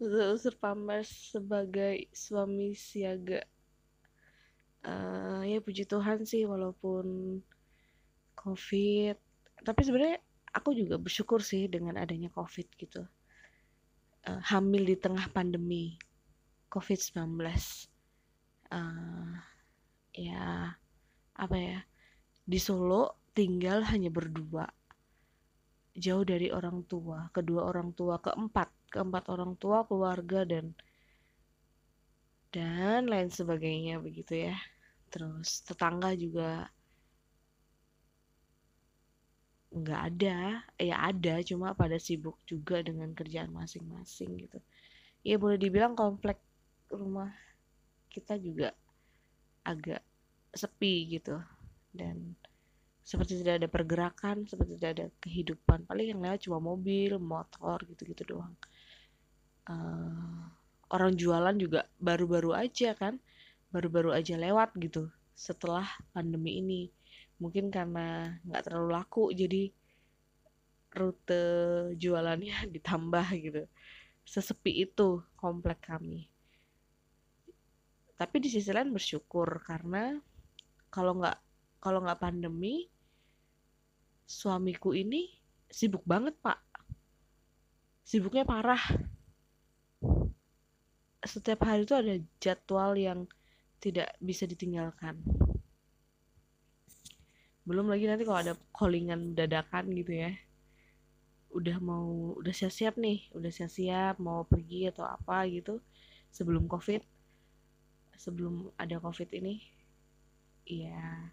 unsur-unsur 0.00 0.56
pamer 0.56 1.04
sebagai 1.04 2.08
suami 2.16 2.72
siaga. 2.72 3.44
Uh, 4.80 5.44
ya 5.44 5.60
puji 5.60 5.84
Tuhan 5.84 6.24
sih 6.24 6.48
walaupun 6.48 7.36
covid. 8.32 9.20
Tapi 9.60 9.80
sebenarnya 9.84 10.24
aku 10.56 10.72
juga 10.72 10.96
bersyukur 10.96 11.44
sih 11.44 11.68
dengan 11.68 12.00
adanya 12.00 12.32
covid 12.32 12.64
gitu. 12.80 13.04
Uh, 14.24 14.40
hamil 14.48 14.88
di 14.88 14.96
tengah 14.96 15.28
pandemi 15.32 16.00
covid-19 16.72 17.40
uh, 18.72 19.32
ya 20.12 20.72
apa 21.36 21.56
ya 21.56 21.80
di 22.44 22.56
Solo 22.56 23.28
tinggal 23.36 23.84
hanya 23.84 24.08
berdua. 24.08 24.64
Jauh 25.92 26.24
dari 26.24 26.48
orang 26.48 26.88
tua 26.88 27.28
kedua 27.36 27.68
orang 27.68 27.92
tua 27.92 28.16
keempat 28.22 28.79
keempat 28.92 29.24
orang 29.32 29.52
tua 29.62 29.78
keluarga 29.88 30.42
dan 30.52 30.74
dan 32.50 33.06
lain 33.06 33.30
sebagainya 33.30 34.02
begitu 34.02 34.50
ya. 34.50 34.58
Terus 35.10 35.62
tetangga 35.66 36.10
juga 36.18 36.66
nggak 39.70 40.00
ada. 40.10 40.38
Ya 40.78 40.96
ada 40.98 41.34
cuma 41.46 41.74
pada 41.78 41.96
sibuk 42.02 42.36
juga 42.50 42.82
dengan 42.82 43.14
kerjaan 43.14 43.54
masing-masing 43.54 44.30
gitu. 44.46 44.58
Ya 45.22 45.38
boleh 45.38 45.58
dibilang 45.58 45.94
komplek 45.94 46.38
rumah 46.90 47.30
kita 48.10 48.34
juga 48.42 48.74
agak 49.62 50.02
sepi 50.50 50.94
gitu. 51.14 51.38
Dan 51.94 52.34
seperti 53.06 53.42
tidak 53.42 53.62
ada 53.62 53.68
pergerakan 53.70 54.36
seperti 54.50 54.72
tidak 54.78 54.92
ada 54.98 55.06
kehidupan. 55.22 55.86
Paling 55.86 56.06
yang 56.14 56.20
lewat 56.22 56.46
cuma 56.46 56.58
mobil 56.58 57.14
motor 57.22 57.78
gitu-gitu 57.86 58.34
doang 58.34 58.54
uh, 59.68 60.40
orang 60.90 61.12
jualan 61.14 61.56
juga 61.58 61.86
baru-baru 62.00 62.54
aja 62.54 62.94
kan 62.98 63.18
baru-baru 63.70 64.10
aja 64.10 64.34
lewat 64.34 64.74
gitu 64.82 65.08
setelah 65.34 65.86
pandemi 66.10 66.58
ini. 66.60 66.82
Mungkin 67.40 67.72
karena 67.72 68.36
nggak 68.44 68.62
terlalu 68.68 68.88
laku 68.92 69.24
jadi 69.32 69.72
rute 70.92 71.44
jualannya 71.96 72.66
ditambah 72.74 73.26
gitu. 73.40 73.62
Sesepi 74.26 74.84
itu 74.84 75.22
komplek 75.38 75.86
kami. 75.86 76.28
Tapi 78.20 78.36
di 78.36 78.52
sisi 78.52 78.68
lain 78.68 78.92
bersyukur 78.92 79.64
karena 79.64 80.12
kalau 80.92 81.16
nggak 81.16 81.38
kalau 81.80 82.04
nggak 82.04 82.20
pandemi 82.20 82.84
suamiku 84.28 84.92
ini 84.92 85.30
sibuk 85.70 86.04
banget 86.04 86.36
pak. 86.44 86.60
Sibuknya 88.04 88.44
parah 88.44 88.82
setiap 91.30 91.62
hari 91.62 91.86
itu 91.86 91.94
ada 91.94 92.14
jadwal 92.42 92.98
yang 92.98 93.30
tidak 93.78 94.10
bisa 94.18 94.50
ditinggalkan. 94.50 95.22
Belum 97.62 97.86
lagi 97.86 98.10
nanti 98.10 98.26
kalau 98.26 98.42
ada 98.42 98.54
callingan 98.74 99.38
dadakan 99.38 99.94
gitu 99.94 100.26
ya. 100.26 100.34
Udah 101.54 101.78
mau 101.78 102.34
udah 102.38 102.54
siap-siap 102.54 102.98
nih 102.98 103.30
udah 103.34 103.50
siap-siap 103.50 104.18
mau 104.22 104.46
pergi 104.46 104.90
atau 104.90 105.02
apa 105.06 105.46
gitu 105.50 105.82
sebelum 106.30 106.70
covid 106.70 107.02
sebelum 108.14 108.70
ada 108.78 109.02
covid 109.02 109.26
ini 109.34 109.58
iya 110.70 111.32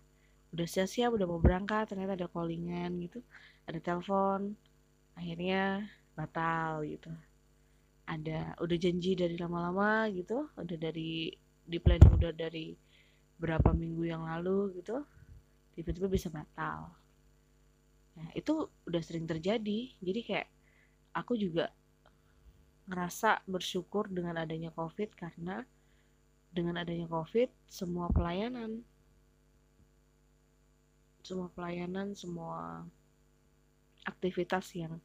udah 0.56 0.66
siap-siap 0.66 1.14
udah 1.14 1.28
mau 1.30 1.38
berangkat 1.38 1.94
ternyata 1.94 2.18
ada 2.18 2.28
callingan 2.34 2.98
gitu 3.06 3.22
ada 3.70 3.78
telepon 3.78 4.58
akhirnya 5.14 5.86
batal 6.18 6.82
gitu 6.82 7.14
ada 8.08 8.56
udah 8.64 8.78
janji 8.80 9.14
dari 9.20 9.36
lama-lama 9.36 10.08
gitu 10.16 10.48
udah 10.56 10.78
dari 10.80 11.36
di 11.68 11.78
planning 11.84 12.16
udah 12.16 12.32
dari 12.32 12.72
berapa 13.38 13.76
minggu 13.76 14.08
yang 14.08 14.24
lalu 14.24 14.80
gitu 14.82 15.04
tiba-tiba 15.78 16.10
bisa 16.10 16.32
batal. 16.34 16.90
Nah 18.18 18.28
itu 18.34 18.66
udah 18.90 19.02
sering 19.06 19.30
terjadi. 19.30 19.94
Jadi 20.02 20.20
kayak 20.26 20.50
aku 21.14 21.38
juga 21.38 21.70
ngerasa 22.90 23.46
bersyukur 23.46 24.10
dengan 24.10 24.42
adanya 24.42 24.74
covid 24.74 25.14
karena 25.14 25.62
dengan 26.50 26.82
adanya 26.82 27.06
covid 27.06 27.52
semua 27.68 28.08
pelayanan 28.10 28.82
semua 31.22 31.52
pelayanan 31.52 32.16
semua 32.16 32.88
aktivitas 34.08 34.72
yang 34.72 35.04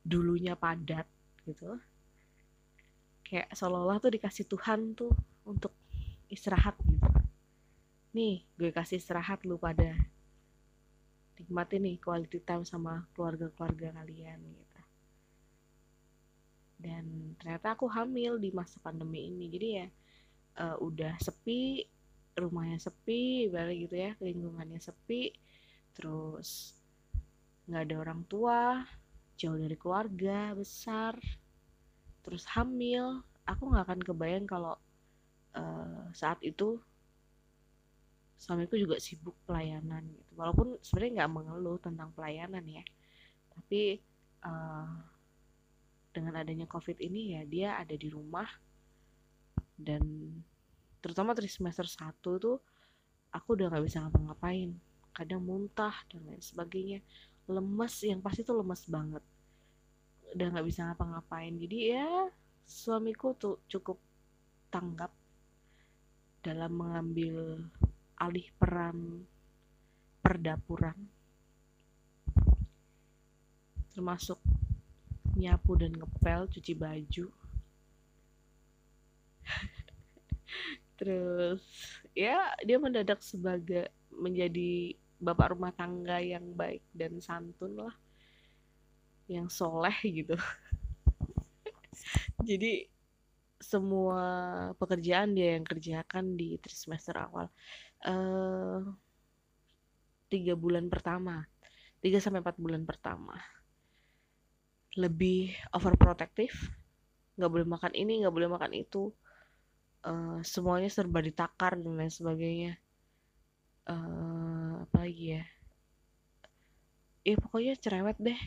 dulunya 0.00 0.56
padat 0.56 1.04
gitu 1.44 1.76
kayak 3.30 3.54
seolah-olah 3.54 4.02
tuh 4.02 4.10
dikasih 4.10 4.50
Tuhan 4.50 4.98
tuh 4.98 5.14
untuk 5.46 5.70
istirahat 6.26 6.74
gitu. 6.82 7.06
Nih 8.18 8.42
gue 8.58 8.74
kasih 8.74 8.98
istirahat 8.98 9.46
lu 9.46 9.54
pada 9.54 9.94
nikmati 11.38 11.78
nih 11.78 12.02
quality 12.02 12.42
time 12.42 12.66
sama 12.66 13.06
keluarga-keluarga 13.14 13.94
kalian 14.02 14.42
gitu. 14.42 14.80
Dan 16.82 17.38
ternyata 17.38 17.78
aku 17.78 17.86
hamil 17.86 18.42
di 18.42 18.50
masa 18.50 18.82
pandemi 18.82 19.30
ini. 19.30 19.46
Jadi 19.46 19.68
ya 19.78 19.86
uh, 20.58 20.76
udah 20.82 21.14
sepi 21.22 21.86
rumahnya 22.34 22.82
sepi 22.82 23.46
balik 23.52 23.86
gitu 23.86 23.96
ya 24.00 24.12
lingkungannya 24.18 24.80
sepi 24.80 25.34
terus 25.94 26.78
nggak 27.68 27.82
ada 27.90 27.96
orang 28.00 28.20
tua 28.26 28.82
jauh 29.36 29.58
dari 29.58 29.76
keluarga 29.76 30.54
besar 30.56 31.18
terus 32.30 32.46
hamil 32.54 33.26
aku 33.42 33.74
nggak 33.74 33.84
akan 33.90 34.00
kebayang 34.06 34.46
kalau 34.46 34.78
uh, 35.58 36.06
saat 36.14 36.38
itu 36.46 36.78
suamiku 38.38 38.78
juga 38.78 39.02
sibuk 39.02 39.34
pelayanan 39.44 40.06
gitu. 40.14 40.32
Walaupun 40.38 40.78
sebenarnya 40.80 41.26
nggak 41.26 41.32
mengeluh 41.34 41.76
tentang 41.82 42.14
pelayanan 42.14 42.62
ya 42.70 42.86
tapi 43.50 43.98
uh, 44.46 44.94
dengan 46.14 46.38
adanya 46.38 46.66
covid 46.70 46.96
ini 47.02 47.34
ya 47.34 47.42
dia 47.42 47.68
ada 47.76 47.98
di 47.98 48.06
rumah. 48.06 48.46
Dan 49.74 50.30
terutama 51.02 51.34
dari 51.34 51.50
semester 51.50 51.84
1 51.88 52.14
tuh 52.22 52.62
aku 53.34 53.48
udah 53.58 53.74
nggak 53.74 53.84
bisa 53.90 54.06
ngapa-ngapain. 54.06 54.78
Kadang 55.10 55.42
muntah 55.42 56.06
dan 56.06 56.22
lain 56.30 56.38
sebagainya. 56.38 57.02
Lemes 57.50 57.94
yang 58.06 58.22
pasti 58.22 58.46
tuh 58.46 58.62
lemes 58.62 58.86
banget 58.86 59.24
udah 60.34 60.46
nggak 60.54 60.66
bisa 60.66 60.86
ngapa-ngapain. 60.90 61.54
Jadi 61.58 61.78
ya 61.94 62.06
suamiku 62.66 63.34
tuh 63.34 63.58
cukup 63.66 63.98
tanggap 64.70 65.10
dalam 66.40 66.72
mengambil 66.72 67.66
alih 68.20 68.48
peran 68.56 69.26
perdapuran. 70.22 70.96
Termasuk 73.90 74.38
nyapu 75.34 75.74
dan 75.74 75.92
ngepel 75.96 76.46
cuci 76.52 76.72
baju. 76.78 77.26
Terus 81.00 81.62
ya 82.14 82.54
dia 82.62 82.78
mendadak 82.78 83.24
sebagai 83.24 83.90
menjadi 84.14 84.94
bapak 85.20 85.52
rumah 85.52 85.72
tangga 85.76 86.20
yang 86.20 86.56
baik 86.56 86.80
dan 86.96 87.20
santun 87.20 87.76
lah 87.76 87.92
yang 89.30 89.46
soleh 89.46 89.94
gitu. 90.02 90.34
Jadi 92.48 92.90
semua 93.60 94.24
pekerjaan 94.74 95.36
dia 95.36 95.54
yang 95.54 95.68
kerjakan 95.68 96.34
di 96.34 96.56
trimester 96.58 97.12
awal 97.12 97.46
uh, 98.08 98.80
tiga 100.32 100.56
bulan 100.56 100.88
pertama 100.88 101.44
tiga 102.00 102.18
sampai 102.18 102.40
empat 102.40 102.56
bulan 102.56 102.82
pertama. 102.88 103.36
Lebih 104.96 105.54
overprotective 105.76 106.56
nggak 107.36 107.50
boleh 107.52 107.66
makan 107.68 107.92
ini 107.94 108.24
nggak 108.24 108.34
boleh 108.34 108.50
makan 108.50 108.72
itu 108.74 109.12
uh, 110.08 110.40
semuanya 110.40 110.88
serba 110.88 111.20
ditakar 111.20 111.76
dan 111.76 111.94
lain 111.94 112.12
sebagainya. 112.12 112.80
Uh, 113.84 114.88
apa 114.88 114.96
lagi 115.04 115.36
ya? 115.36 115.44
Ya 117.20 117.36
pokoknya 117.36 117.76
cerewet 117.76 118.16
deh 118.16 118.40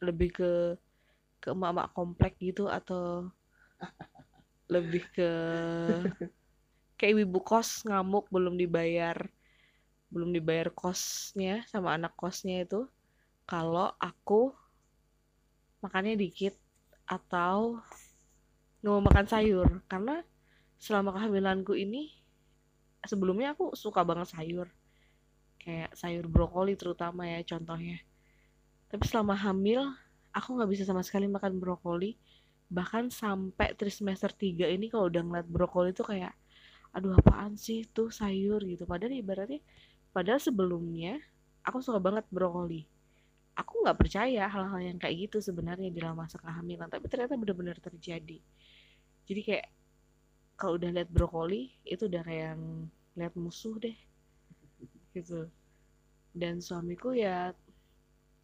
lebih 0.00 0.30
ke 0.32 0.52
ke 1.40 1.52
emak-emak 1.52 1.88
komplek 1.96 2.36
gitu 2.40 2.68
atau 2.68 3.28
lebih 4.74 5.04
ke 5.12 5.30
kayak 7.00 7.24
ibu 7.24 7.40
kos 7.40 7.88
ngamuk 7.88 8.28
belum 8.28 8.60
dibayar 8.60 9.16
belum 10.10 10.34
dibayar 10.34 10.74
kosnya 10.74 11.62
sama 11.70 11.94
anak 11.94 12.18
kosnya 12.18 12.66
itu. 12.66 12.84
Kalau 13.46 13.94
aku 13.98 14.50
makannya 15.82 16.18
dikit 16.18 16.54
atau 17.06 17.78
nggak 18.82 18.92
mau 18.92 19.02
makan 19.06 19.26
sayur. 19.30 19.68
Karena 19.86 20.22
selama 20.82 21.14
kehamilanku 21.14 21.78
ini 21.78 22.10
sebelumnya 23.06 23.54
aku 23.54 23.78
suka 23.78 24.02
banget 24.02 24.34
sayur. 24.34 24.66
Kayak 25.62 25.94
sayur 25.94 26.26
brokoli 26.26 26.74
terutama 26.74 27.30
ya 27.30 27.40
contohnya 27.46 28.02
tapi 28.90 29.06
selama 29.06 29.38
hamil 29.38 29.86
aku 30.34 30.58
nggak 30.58 30.70
bisa 30.70 30.82
sama 30.82 31.06
sekali 31.06 31.30
makan 31.30 31.62
brokoli. 31.62 32.18
Bahkan 32.70 33.10
sampai 33.10 33.74
trimester 33.74 34.30
3 34.30 34.66
ini 34.70 34.90
kalau 34.90 35.10
udah 35.10 35.22
ngeliat 35.22 35.48
brokoli 35.50 35.90
tuh 35.94 36.10
kayak 36.10 36.34
aduh 36.90 37.14
apaan 37.14 37.54
sih 37.54 37.86
tuh 37.86 38.10
sayur 38.10 38.62
gitu. 38.66 38.82
Padahal 38.86 39.14
ibaratnya 39.14 39.62
padahal 40.10 40.42
sebelumnya 40.42 41.22
aku 41.62 41.78
suka 41.82 42.02
banget 42.02 42.26
brokoli. 42.34 42.86
Aku 43.54 43.82
nggak 43.86 43.98
percaya 43.98 44.46
hal-hal 44.50 44.80
yang 44.82 44.98
kayak 44.98 45.30
gitu 45.30 45.38
sebenarnya 45.38 45.90
di 45.90 45.98
dalam 46.02 46.18
masa 46.18 46.38
kehamilan 46.42 46.90
tapi 46.90 47.06
ternyata 47.06 47.38
benar-benar 47.38 47.78
terjadi. 47.78 48.38
Jadi 49.26 49.40
kayak 49.46 49.66
kalau 50.58 50.78
udah 50.78 50.90
lihat 50.90 51.10
brokoli 51.10 51.70
itu 51.86 52.10
udah 52.10 52.22
kayak 52.26 52.58
lihat 53.14 53.34
musuh 53.38 53.74
deh 53.78 53.94
gitu. 55.14 55.46
Dan 56.30 56.62
suamiku 56.62 57.10
ya 57.14 57.50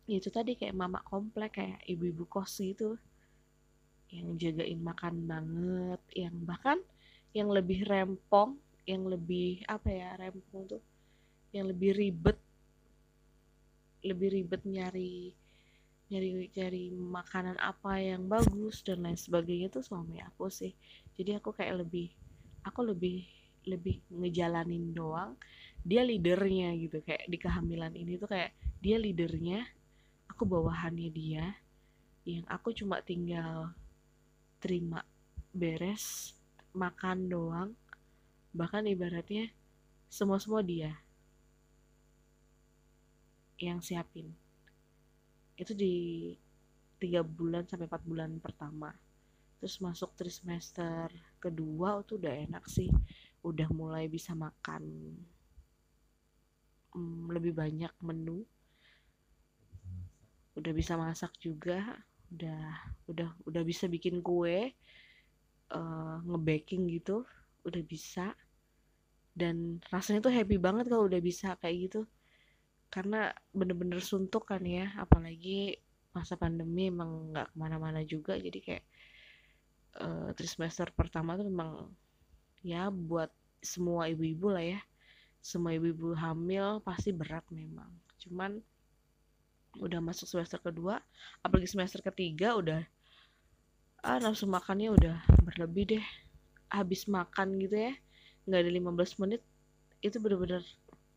itu 0.07 0.31
tadi 0.31 0.55
kayak 0.55 0.79
mama 0.79 1.03
komplek 1.03 1.59
kayak 1.59 1.83
ibu-ibu 1.83 2.31
kos 2.31 2.63
gitu. 2.63 2.95
Yang 4.15 4.29
jagain 4.39 4.79
makan 4.79 5.27
banget 5.27 6.01
yang 6.15 6.35
bahkan 6.47 6.79
yang 7.35 7.51
lebih 7.51 7.83
rempong 7.83 8.55
yang 8.87 9.03
lebih 9.03 9.67
apa 9.67 9.91
ya 9.91 10.15
rempong 10.15 10.79
tuh 10.79 10.83
yang 11.51 11.67
lebih 11.67 11.91
ribet. 11.99 12.39
Lebih 14.07 14.29
ribet 14.31 14.63
nyari 14.63 15.35
nyari 16.07 16.47
cari 16.55 16.95
makanan 16.95 17.59
apa 17.59 17.99
yang 17.99 18.31
bagus 18.31 18.87
dan 18.87 19.03
lain 19.03 19.19
sebagainya 19.19 19.75
tuh 19.75 19.83
suami 19.83 20.23
aku 20.23 20.47
sih. 20.47 20.71
Jadi 21.19 21.35
aku 21.35 21.51
kayak 21.51 21.83
lebih 21.83 22.15
aku 22.63 22.87
lebih 22.87 23.27
lebih 23.67 24.07
ngejalanin 24.15 24.95
doang. 24.95 25.35
Dia 25.83 26.07
leadernya 26.07 26.79
gitu 26.79 27.03
kayak 27.03 27.27
di 27.27 27.39
kehamilan 27.43 27.91
ini 27.99 28.23
tuh 28.23 28.31
kayak 28.31 28.55
dia 28.79 29.03
leadernya 29.03 29.67
aku 30.37 30.45
bawahannya 30.45 31.09
dia 31.09 31.57
yang 32.29 32.45
aku 32.45 32.77
cuma 32.77 33.01
tinggal 33.01 33.73
terima 34.61 35.01
beres 35.57 36.37
makan 36.77 37.33
doang 37.33 37.71
bahkan 38.53 38.85
ibaratnya 38.85 39.49
semua 40.13 40.37
semua 40.37 40.61
dia 40.61 40.93
yang 43.57 43.81
siapin. 43.81 44.29
Itu 45.57 45.73
di 45.73 46.37
tiga 47.01 47.25
bulan 47.25 47.65
sampai 47.65 47.89
empat 47.89 48.05
bulan 48.05 48.37
pertama. 48.37 48.93
Terus 49.57 49.81
masuk 49.81 50.13
trimester 50.13 51.09
kedua 51.41 52.05
itu 52.05 52.21
udah 52.21 52.33
enak 52.45 52.65
sih. 52.69 52.93
Udah 53.41 53.73
mulai 53.73 54.13
bisa 54.13 54.37
makan 54.37 54.85
hmm, 56.93 57.33
lebih 57.33 57.57
banyak 57.57 57.93
menu 58.05 58.45
udah 60.57 60.73
bisa 60.73 60.97
masak 60.97 61.37
juga 61.39 62.01
udah 62.27 62.91
udah 63.07 63.29
udah 63.47 63.63
bisa 63.63 63.87
bikin 63.87 64.19
kue 64.19 64.75
uh, 65.71 66.17
ngebaking 66.27 66.91
gitu 66.91 67.23
udah 67.67 67.83
bisa. 67.83 68.33
Dan 69.37 69.83
rasanya 69.93 70.25
tuh 70.25 70.33
happy 70.33 70.57
banget 70.57 70.89
kalau 70.89 71.11
udah 71.11 71.21
bisa 71.21 71.59
kayak 71.61 71.91
gitu. 71.91 72.01
Karena 72.89 73.35
bener-bener 73.53 74.01
suntuk 74.01 74.49
kan 74.49 74.63
ya 74.65 74.95
apalagi 74.97 75.77
masa 76.17 76.39
pandemi 76.41 76.89
emang 76.89 77.35
nggak 77.35 77.53
ke 77.53 77.57
mana-mana 77.59 78.01
juga. 78.07 78.39
Jadi 78.39 78.59
kayak 78.63 78.85
uh, 80.01 80.31
trimester 80.33 80.89
pertama 80.95 81.37
tuh 81.37 81.47
memang 81.51 81.93
ya 82.65 82.89
buat 82.89 83.29
semua 83.61 84.09
ibu-ibu 84.09 84.49
lah 84.49 84.65
ya. 84.65 84.81
Semua 85.43 85.77
ibu-ibu 85.77 86.17
hamil 86.17 86.81
pasti 86.81 87.13
berat 87.13 87.45
memang. 87.53 87.93
Cuman 88.17 88.57
udah 89.81 90.01
masuk 90.01 90.27
semester 90.29 90.61
kedua 90.61 91.01
apalagi 91.45 91.69
semester 91.69 92.01
ketiga 92.01 92.57
udah 92.57 92.81
ah 94.07 94.23
nafsu 94.23 94.47
makannya 94.47 94.95
udah 94.95 95.17
berlebih 95.43 95.99
deh. 95.99 96.07
Habis 96.71 97.11
makan 97.11 97.59
gitu 97.59 97.91
ya 97.91 97.95
nggak 98.47 98.63
ada 98.63 98.71
15 98.71 99.23
menit 99.27 99.43
itu 99.99 100.23
bener-bener 100.23 100.63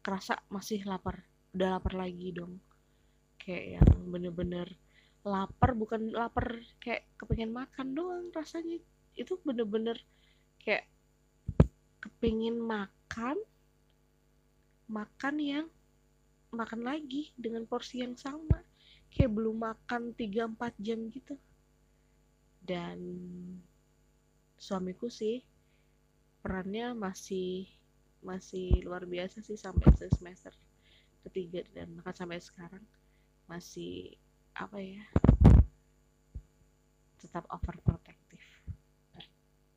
kerasa 0.01 0.41
masih 0.49 0.81
lapar 0.89 1.21
udah 1.53 1.77
lapar 1.77 1.93
lagi 1.93 2.33
dong. 2.33 2.57
Kayak 3.37 3.81
yang 3.81 3.89
bener-bener 4.09 4.67
lapar 5.21 5.77
bukan 5.77 6.09
lapar 6.09 6.65
kayak 6.81 7.05
kepengen 7.21 7.53
makan 7.53 7.93
doang 7.93 8.33
rasanya. 8.33 8.81
Itu 9.13 9.37
bener-bener 9.45 10.01
kayak 10.57 10.89
kepingin 12.01 12.57
makan 12.57 13.37
makan 14.89 15.35
yang 15.37 15.65
makan 16.59 16.83
lagi 16.83 17.31
dengan 17.39 17.63
porsi 17.63 18.03
yang 18.03 18.19
sama. 18.19 18.59
Kayak 19.07 19.31
belum 19.31 19.63
makan 19.63 20.11
3-4 20.11 20.75
jam 20.83 20.99
gitu. 21.07 21.39
Dan 22.59 22.99
suamiku 24.59 25.07
sih 25.07 25.39
perannya 26.43 26.91
masih 26.91 27.71
masih 28.19 28.83
luar 28.83 29.07
biasa 29.07 29.39
sih 29.39 29.55
sampai 29.55 29.87
semester 29.95 30.51
ketiga 31.23 31.63
dan 31.71 31.95
bahkan 31.95 32.27
sampai 32.27 32.43
sekarang. 32.43 32.83
Masih 33.47 34.19
apa 34.59 34.77
ya 34.83 35.07
tetap 37.19 37.47
overprotective. 37.47 38.43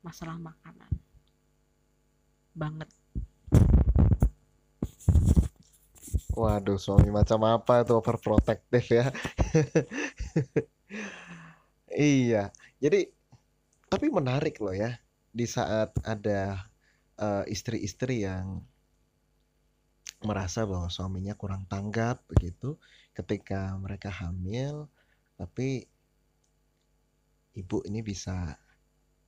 Masalah 0.03 0.35
makanan. 0.35 0.91
Banget 2.53 2.91
Waduh, 6.33 6.81
suami 6.81 7.13
macam 7.13 7.45
apa 7.45 7.85
itu 7.85 7.93
overprotective 7.93 8.87
ya? 8.89 9.05
Iya, 11.93 12.49
jadi 12.81 13.05
tapi 13.85 14.09
menarik 14.09 14.57
loh 14.57 14.73
ya 14.73 14.97
di 15.29 15.45
saat 15.45 15.93
ada 16.01 16.65
uh, 17.21 17.45
istri-istri 17.45 18.25
yang 18.25 18.65
merasa 20.25 20.65
bahwa 20.65 20.89
suaminya 20.89 21.37
kurang 21.37 21.69
tanggap 21.69 22.25
begitu 22.25 22.81
ketika 23.13 23.77
mereka 23.77 24.09
hamil, 24.09 24.89
tapi 25.37 25.85
ibu 27.53 27.85
ini 27.85 28.01
bisa 28.01 28.57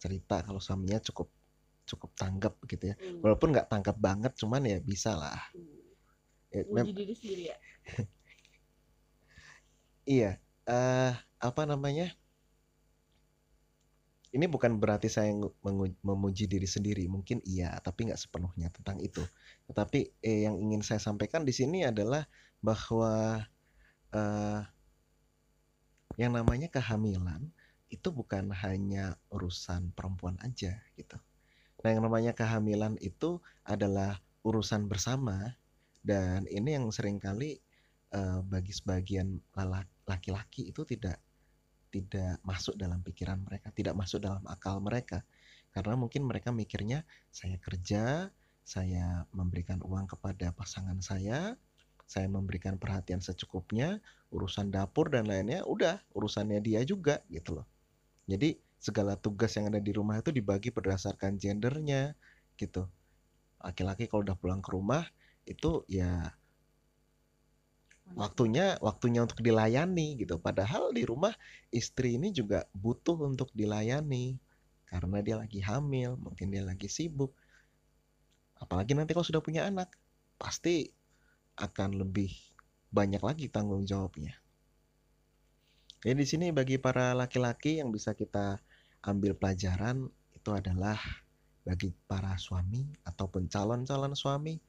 cerita 0.01 0.41
kalau 0.41 0.57
suaminya 0.57 0.97
cukup 1.05 1.29
cukup 1.85 2.17
tanggap 2.17 2.57
begitu 2.65 2.89
ya. 2.89 2.95
Hmm. 2.97 3.21
Walaupun 3.21 3.53
nggak 3.53 3.69
tanggap 3.69 3.97
banget, 4.01 4.33
cuman 4.41 4.65
ya 4.65 4.81
bisa 4.81 5.13
lah. 5.13 5.37
Hmm 5.53 5.84
Uji 6.63 6.91
diri 6.95 7.13
sendiri 7.17 7.43
ya? 7.51 7.57
Iya 10.05 10.37
uh, 10.69 11.13
apa 11.41 11.61
namanya? 11.65 12.13
Ini 14.35 14.51
bukan 14.51 14.83
berarti 14.83 15.07
saya 15.07 15.31
memuji 16.03 16.43
diri 16.43 16.67
sendiri 16.67 17.07
mungkin 17.07 17.39
iya 17.47 17.71
tapi 17.79 18.11
nggak 18.11 18.19
sepenuhnya 18.19 18.67
tentang 18.69 18.99
itu. 18.99 19.23
Tetapi 19.71 20.19
eh, 20.19 20.43
yang 20.43 20.59
ingin 20.59 20.83
saya 20.83 20.99
sampaikan 20.99 21.47
di 21.47 21.55
sini 21.55 21.87
adalah 21.87 22.27
bahwa 22.59 23.39
uh, 24.11 24.61
yang 26.19 26.35
namanya 26.35 26.67
kehamilan 26.67 27.47
itu 27.87 28.11
bukan 28.11 28.51
hanya 28.51 29.15
urusan 29.31 29.95
perempuan 29.95 30.35
aja 30.43 30.83
gitu. 30.99 31.15
Nah 31.79 31.89
yang 31.95 32.03
namanya 32.03 32.35
kehamilan 32.35 32.99
itu 32.99 33.39
adalah 33.63 34.19
urusan 34.43 34.91
bersama 34.91 35.55
dan 36.05 36.45
ini 36.45 36.77
yang 36.77 36.85
sering 36.93 37.17
kali 37.17 37.57
uh, 38.13 38.45
bagi 38.45 38.69
sebagian 38.69 39.41
laki-laki 40.05 40.69
itu 40.69 40.85
tidak 40.85 41.17
tidak 41.89 42.37
masuk 42.45 42.77
dalam 42.77 43.01
pikiran 43.01 43.41
mereka, 43.41 43.73
tidak 43.73 43.97
masuk 43.97 44.21
dalam 44.21 44.43
akal 44.45 44.77
mereka. 44.77 45.25
Karena 45.73 45.97
mungkin 45.97 46.27
mereka 46.29 46.53
mikirnya 46.53 47.01
saya 47.33 47.57
kerja, 47.57 48.29
saya 48.61 49.25
memberikan 49.33 49.81
uang 49.81 50.05
kepada 50.05 50.53
pasangan 50.53 51.01
saya, 51.01 51.57
saya 52.05 52.27
memberikan 52.29 52.77
perhatian 52.77 53.23
secukupnya, 53.23 53.97
urusan 54.29 54.69
dapur 54.69 55.09
dan 55.09 55.25
lainnya 55.25 55.65
udah 55.65 56.03
urusannya 56.13 56.61
dia 56.61 56.85
juga 56.85 57.25
gitu 57.33 57.57
loh. 57.57 57.67
Jadi 58.29 58.59
segala 58.77 59.17
tugas 59.17 59.55
yang 59.57 59.73
ada 59.73 59.81
di 59.81 59.89
rumah 59.89 60.21
itu 60.21 60.29
dibagi 60.29 60.69
berdasarkan 60.69 61.41
gendernya 61.41 62.13
gitu 62.53 62.85
laki-laki 63.65 64.05
kalau 64.05 64.21
udah 64.21 64.37
pulang 64.37 64.61
ke 64.61 64.69
rumah 64.69 65.09
itu 65.45 65.85
ya 65.85 66.33
waktunya 68.13 68.77
waktunya 68.81 69.25
untuk 69.25 69.41
dilayani 69.41 70.21
gitu. 70.21 70.37
Padahal 70.37 70.93
di 70.93 71.05
rumah 71.05 71.33
istri 71.73 72.21
ini 72.21 72.29
juga 72.29 72.69
butuh 72.77 73.17
untuk 73.25 73.49
dilayani 73.57 74.37
karena 74.85 75.17
dia 75.25 75.35
lagi 75.41 75.59
hamil 75.65 76.17
mungkin 76.21 76.53
dia 76.53 76.61
lagi 76.61 76.85
sibuk. 76.85 77.33
Apalagi 78.61 78.93
nanti 78.93 79.17
kalau 79.17 79.25
sudah 79.25 79.41
punya 79.41 79.65
anak 79.65 79.89
pasti 80.37 80.89
akan 81.57 81.97
lebih 82.05 82.29
banyak 82.93 83.19
lagi 83.23 83.49
tanggung 83.49 83.83
jawabnya. 83.87 84.35
Jadi 86.05 86.21
di 86.21 86.27
sini 86.27 86.45
bagi 86.53 86.77
para 86.77 87.17
laki-laki 87.17 87.81
yang 87.81 87.89
bisa 87.89 88.13
kita 88.13 88.61
ambil 89.01 89.33
pelajaran 89.33 90.05
itu 90.37 90.49
adalah 90.53 91.01
bagi 91.65 91.89
para 92.05 92.37
suami 92.37 92.85
ataupun 93.01 93.49
calon-calon 93.49 94.13
suami 94.13 94.61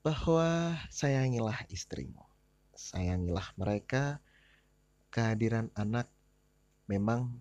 bahwa 0.00 0.76
sayangilah 0.88 1.64
istrimu 1.68 2.30
sayangilah 2.80 3.52
mereka. 3.60 4.24
Kehadiran 5.10 5.68
anak 5.74 6.06
memang 6.86 7.34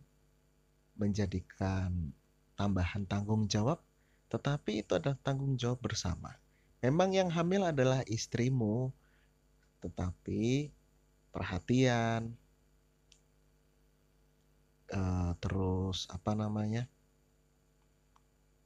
menjadikan 0.97 2.11
tambahan 2.57 3.05
tanggung 3.05 3.45
jawab, 3.45 3.79
tetapi 4.27 4.83
itu 4.83 4.97
adalah 4.97 5.15
tanggung 5.21 5.53
jawab 5.55 5.79
bersama. 5.79 6.33
Memang 6.81 7.13
yang 7.13 7.29
hamil 7.29 7.69
adalah 7.69 8.01
istrimu, 8.09 8.89
tetapi 9.85 10.73
perhatian, 11.29 12.33
uh, 14.89 15.31
terus 15.37 16.09
apa 16.09 16.33
namanya, 16.33 16.89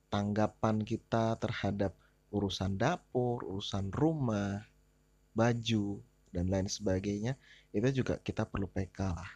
tanggapan 0.08 0.79
kita 0.79 1.36
terhadap 1.43 1.91
urusan 2.34 2.82
dapur, 2.82 3.46
urusan 3.46 3.93
rumah, 3.93 4.65
baju, 5.38 6.02
dan 6.34 6.50
lain 6.50 6.65
sebagainya 6.65 7.38
itu 7.69 8.02
juga 8.02 8.17
kita 8.17 8.50
perlu 8.50 8.65
PK 8.65 9.00
lah. 9.13 9.32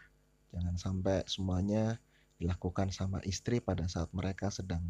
Jangan 0.50 0.76
sampai 0.82 1.22
semuanya 1.30 2.02
dilakukan 2.42 2.90
sama 2.90 3.22
istri 3.22 3.62
pada 3.62 3.86
saat 3.86 4.10
mereka 4.18 4.50
sedang 4.50 4.82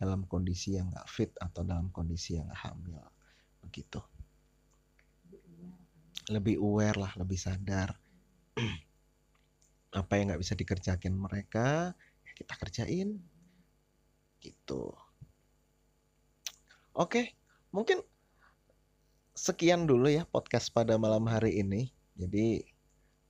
dalam 0.00 0.24
kondisi 0.24 0.80
yang 0.80 0.88
nggak 0.88 1.08
fit 1.12 1.30
atau 1.36 1.60
dalam 1.60 1.92
kondisi 1.92 2.40
yang 2.40 2.48
hamil. 2.48 3.04
Begitu. 3.60 4.00
Lebih 6.32 6.56
aware 6.56 6.96
lah 6.96 7.12
lebih 7.20 7.36
sadar. 7.36 7.92
Apa 10.00 10.16
yang 10.16 10.32
nggak 10.32 10.40
bisa 10.40 10.56
dikerjakan 10.56 11.20
mereka 11.20 11.92
ya 12.24 12.32
kita 12.32 12.56
kerjain. 12.56 13.20
Gitu. 14.40 14.96
Oke 16.92 17.41
mungkin 17.72 18.04
sekian 19.32 19.88
dulu 19.88 20.12
ya 20.12 20.28
podcast 20.28 20.68
pada 20.70 21.00
malam 21.00 21.24
hari 21.24 21.64
ini. 21.64 21.88
Jadi 22.20 22.62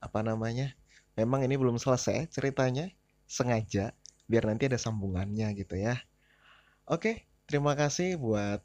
apa 0.02 0.20
namanya? 0.20 0.74
Memang 1.14 1.46
ini 1.46 1.54
belum 1.54 1.78
selesai 1.78 2.26
ceritanya, 2.28 2.90
sengaja 3.30 3.94
biar 4.26 4.48
nanti 4.48 4.66
ada 4.66 4.80
sambungannya 4.80 5.54
gitu 5.54 5.78
ya. 5.78 6.00
Oke, 6.90 7.28
terima 7.46 7.78
kasih 7.78 8.18
buat 8.18 8.64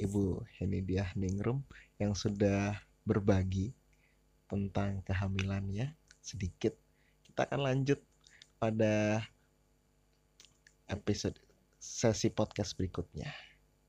Ibu 0.00 0.42
Henidiah 0.58 1.12
Ningrum 1.14 1.62
yang 2.00 2.16
sudah 2.16 2.78
berbagi 3.04 3.76
tentang 4.48 5.04
kehamilannya 5.04 5.92
sedikit. 6.24 6.72
Kita 7.26 7.44
akan 7.50 7.60
lanjut 7.68 8.00
pada 8.56 9.20
episode 10.88 11.36
sesi 11.76 12.32
podcast 12.32 12.78
berikutnya 12.78 13.28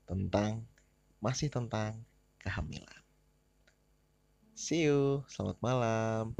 tentang 0.04 0.66
masih 1.26 1.50
tentang 1.50 2.06
kehamilan. 2.38 3.02
See 4.54 4.86
you, 4.86 5.26
selamat 5.26 5.58
malam. 5.58 6.38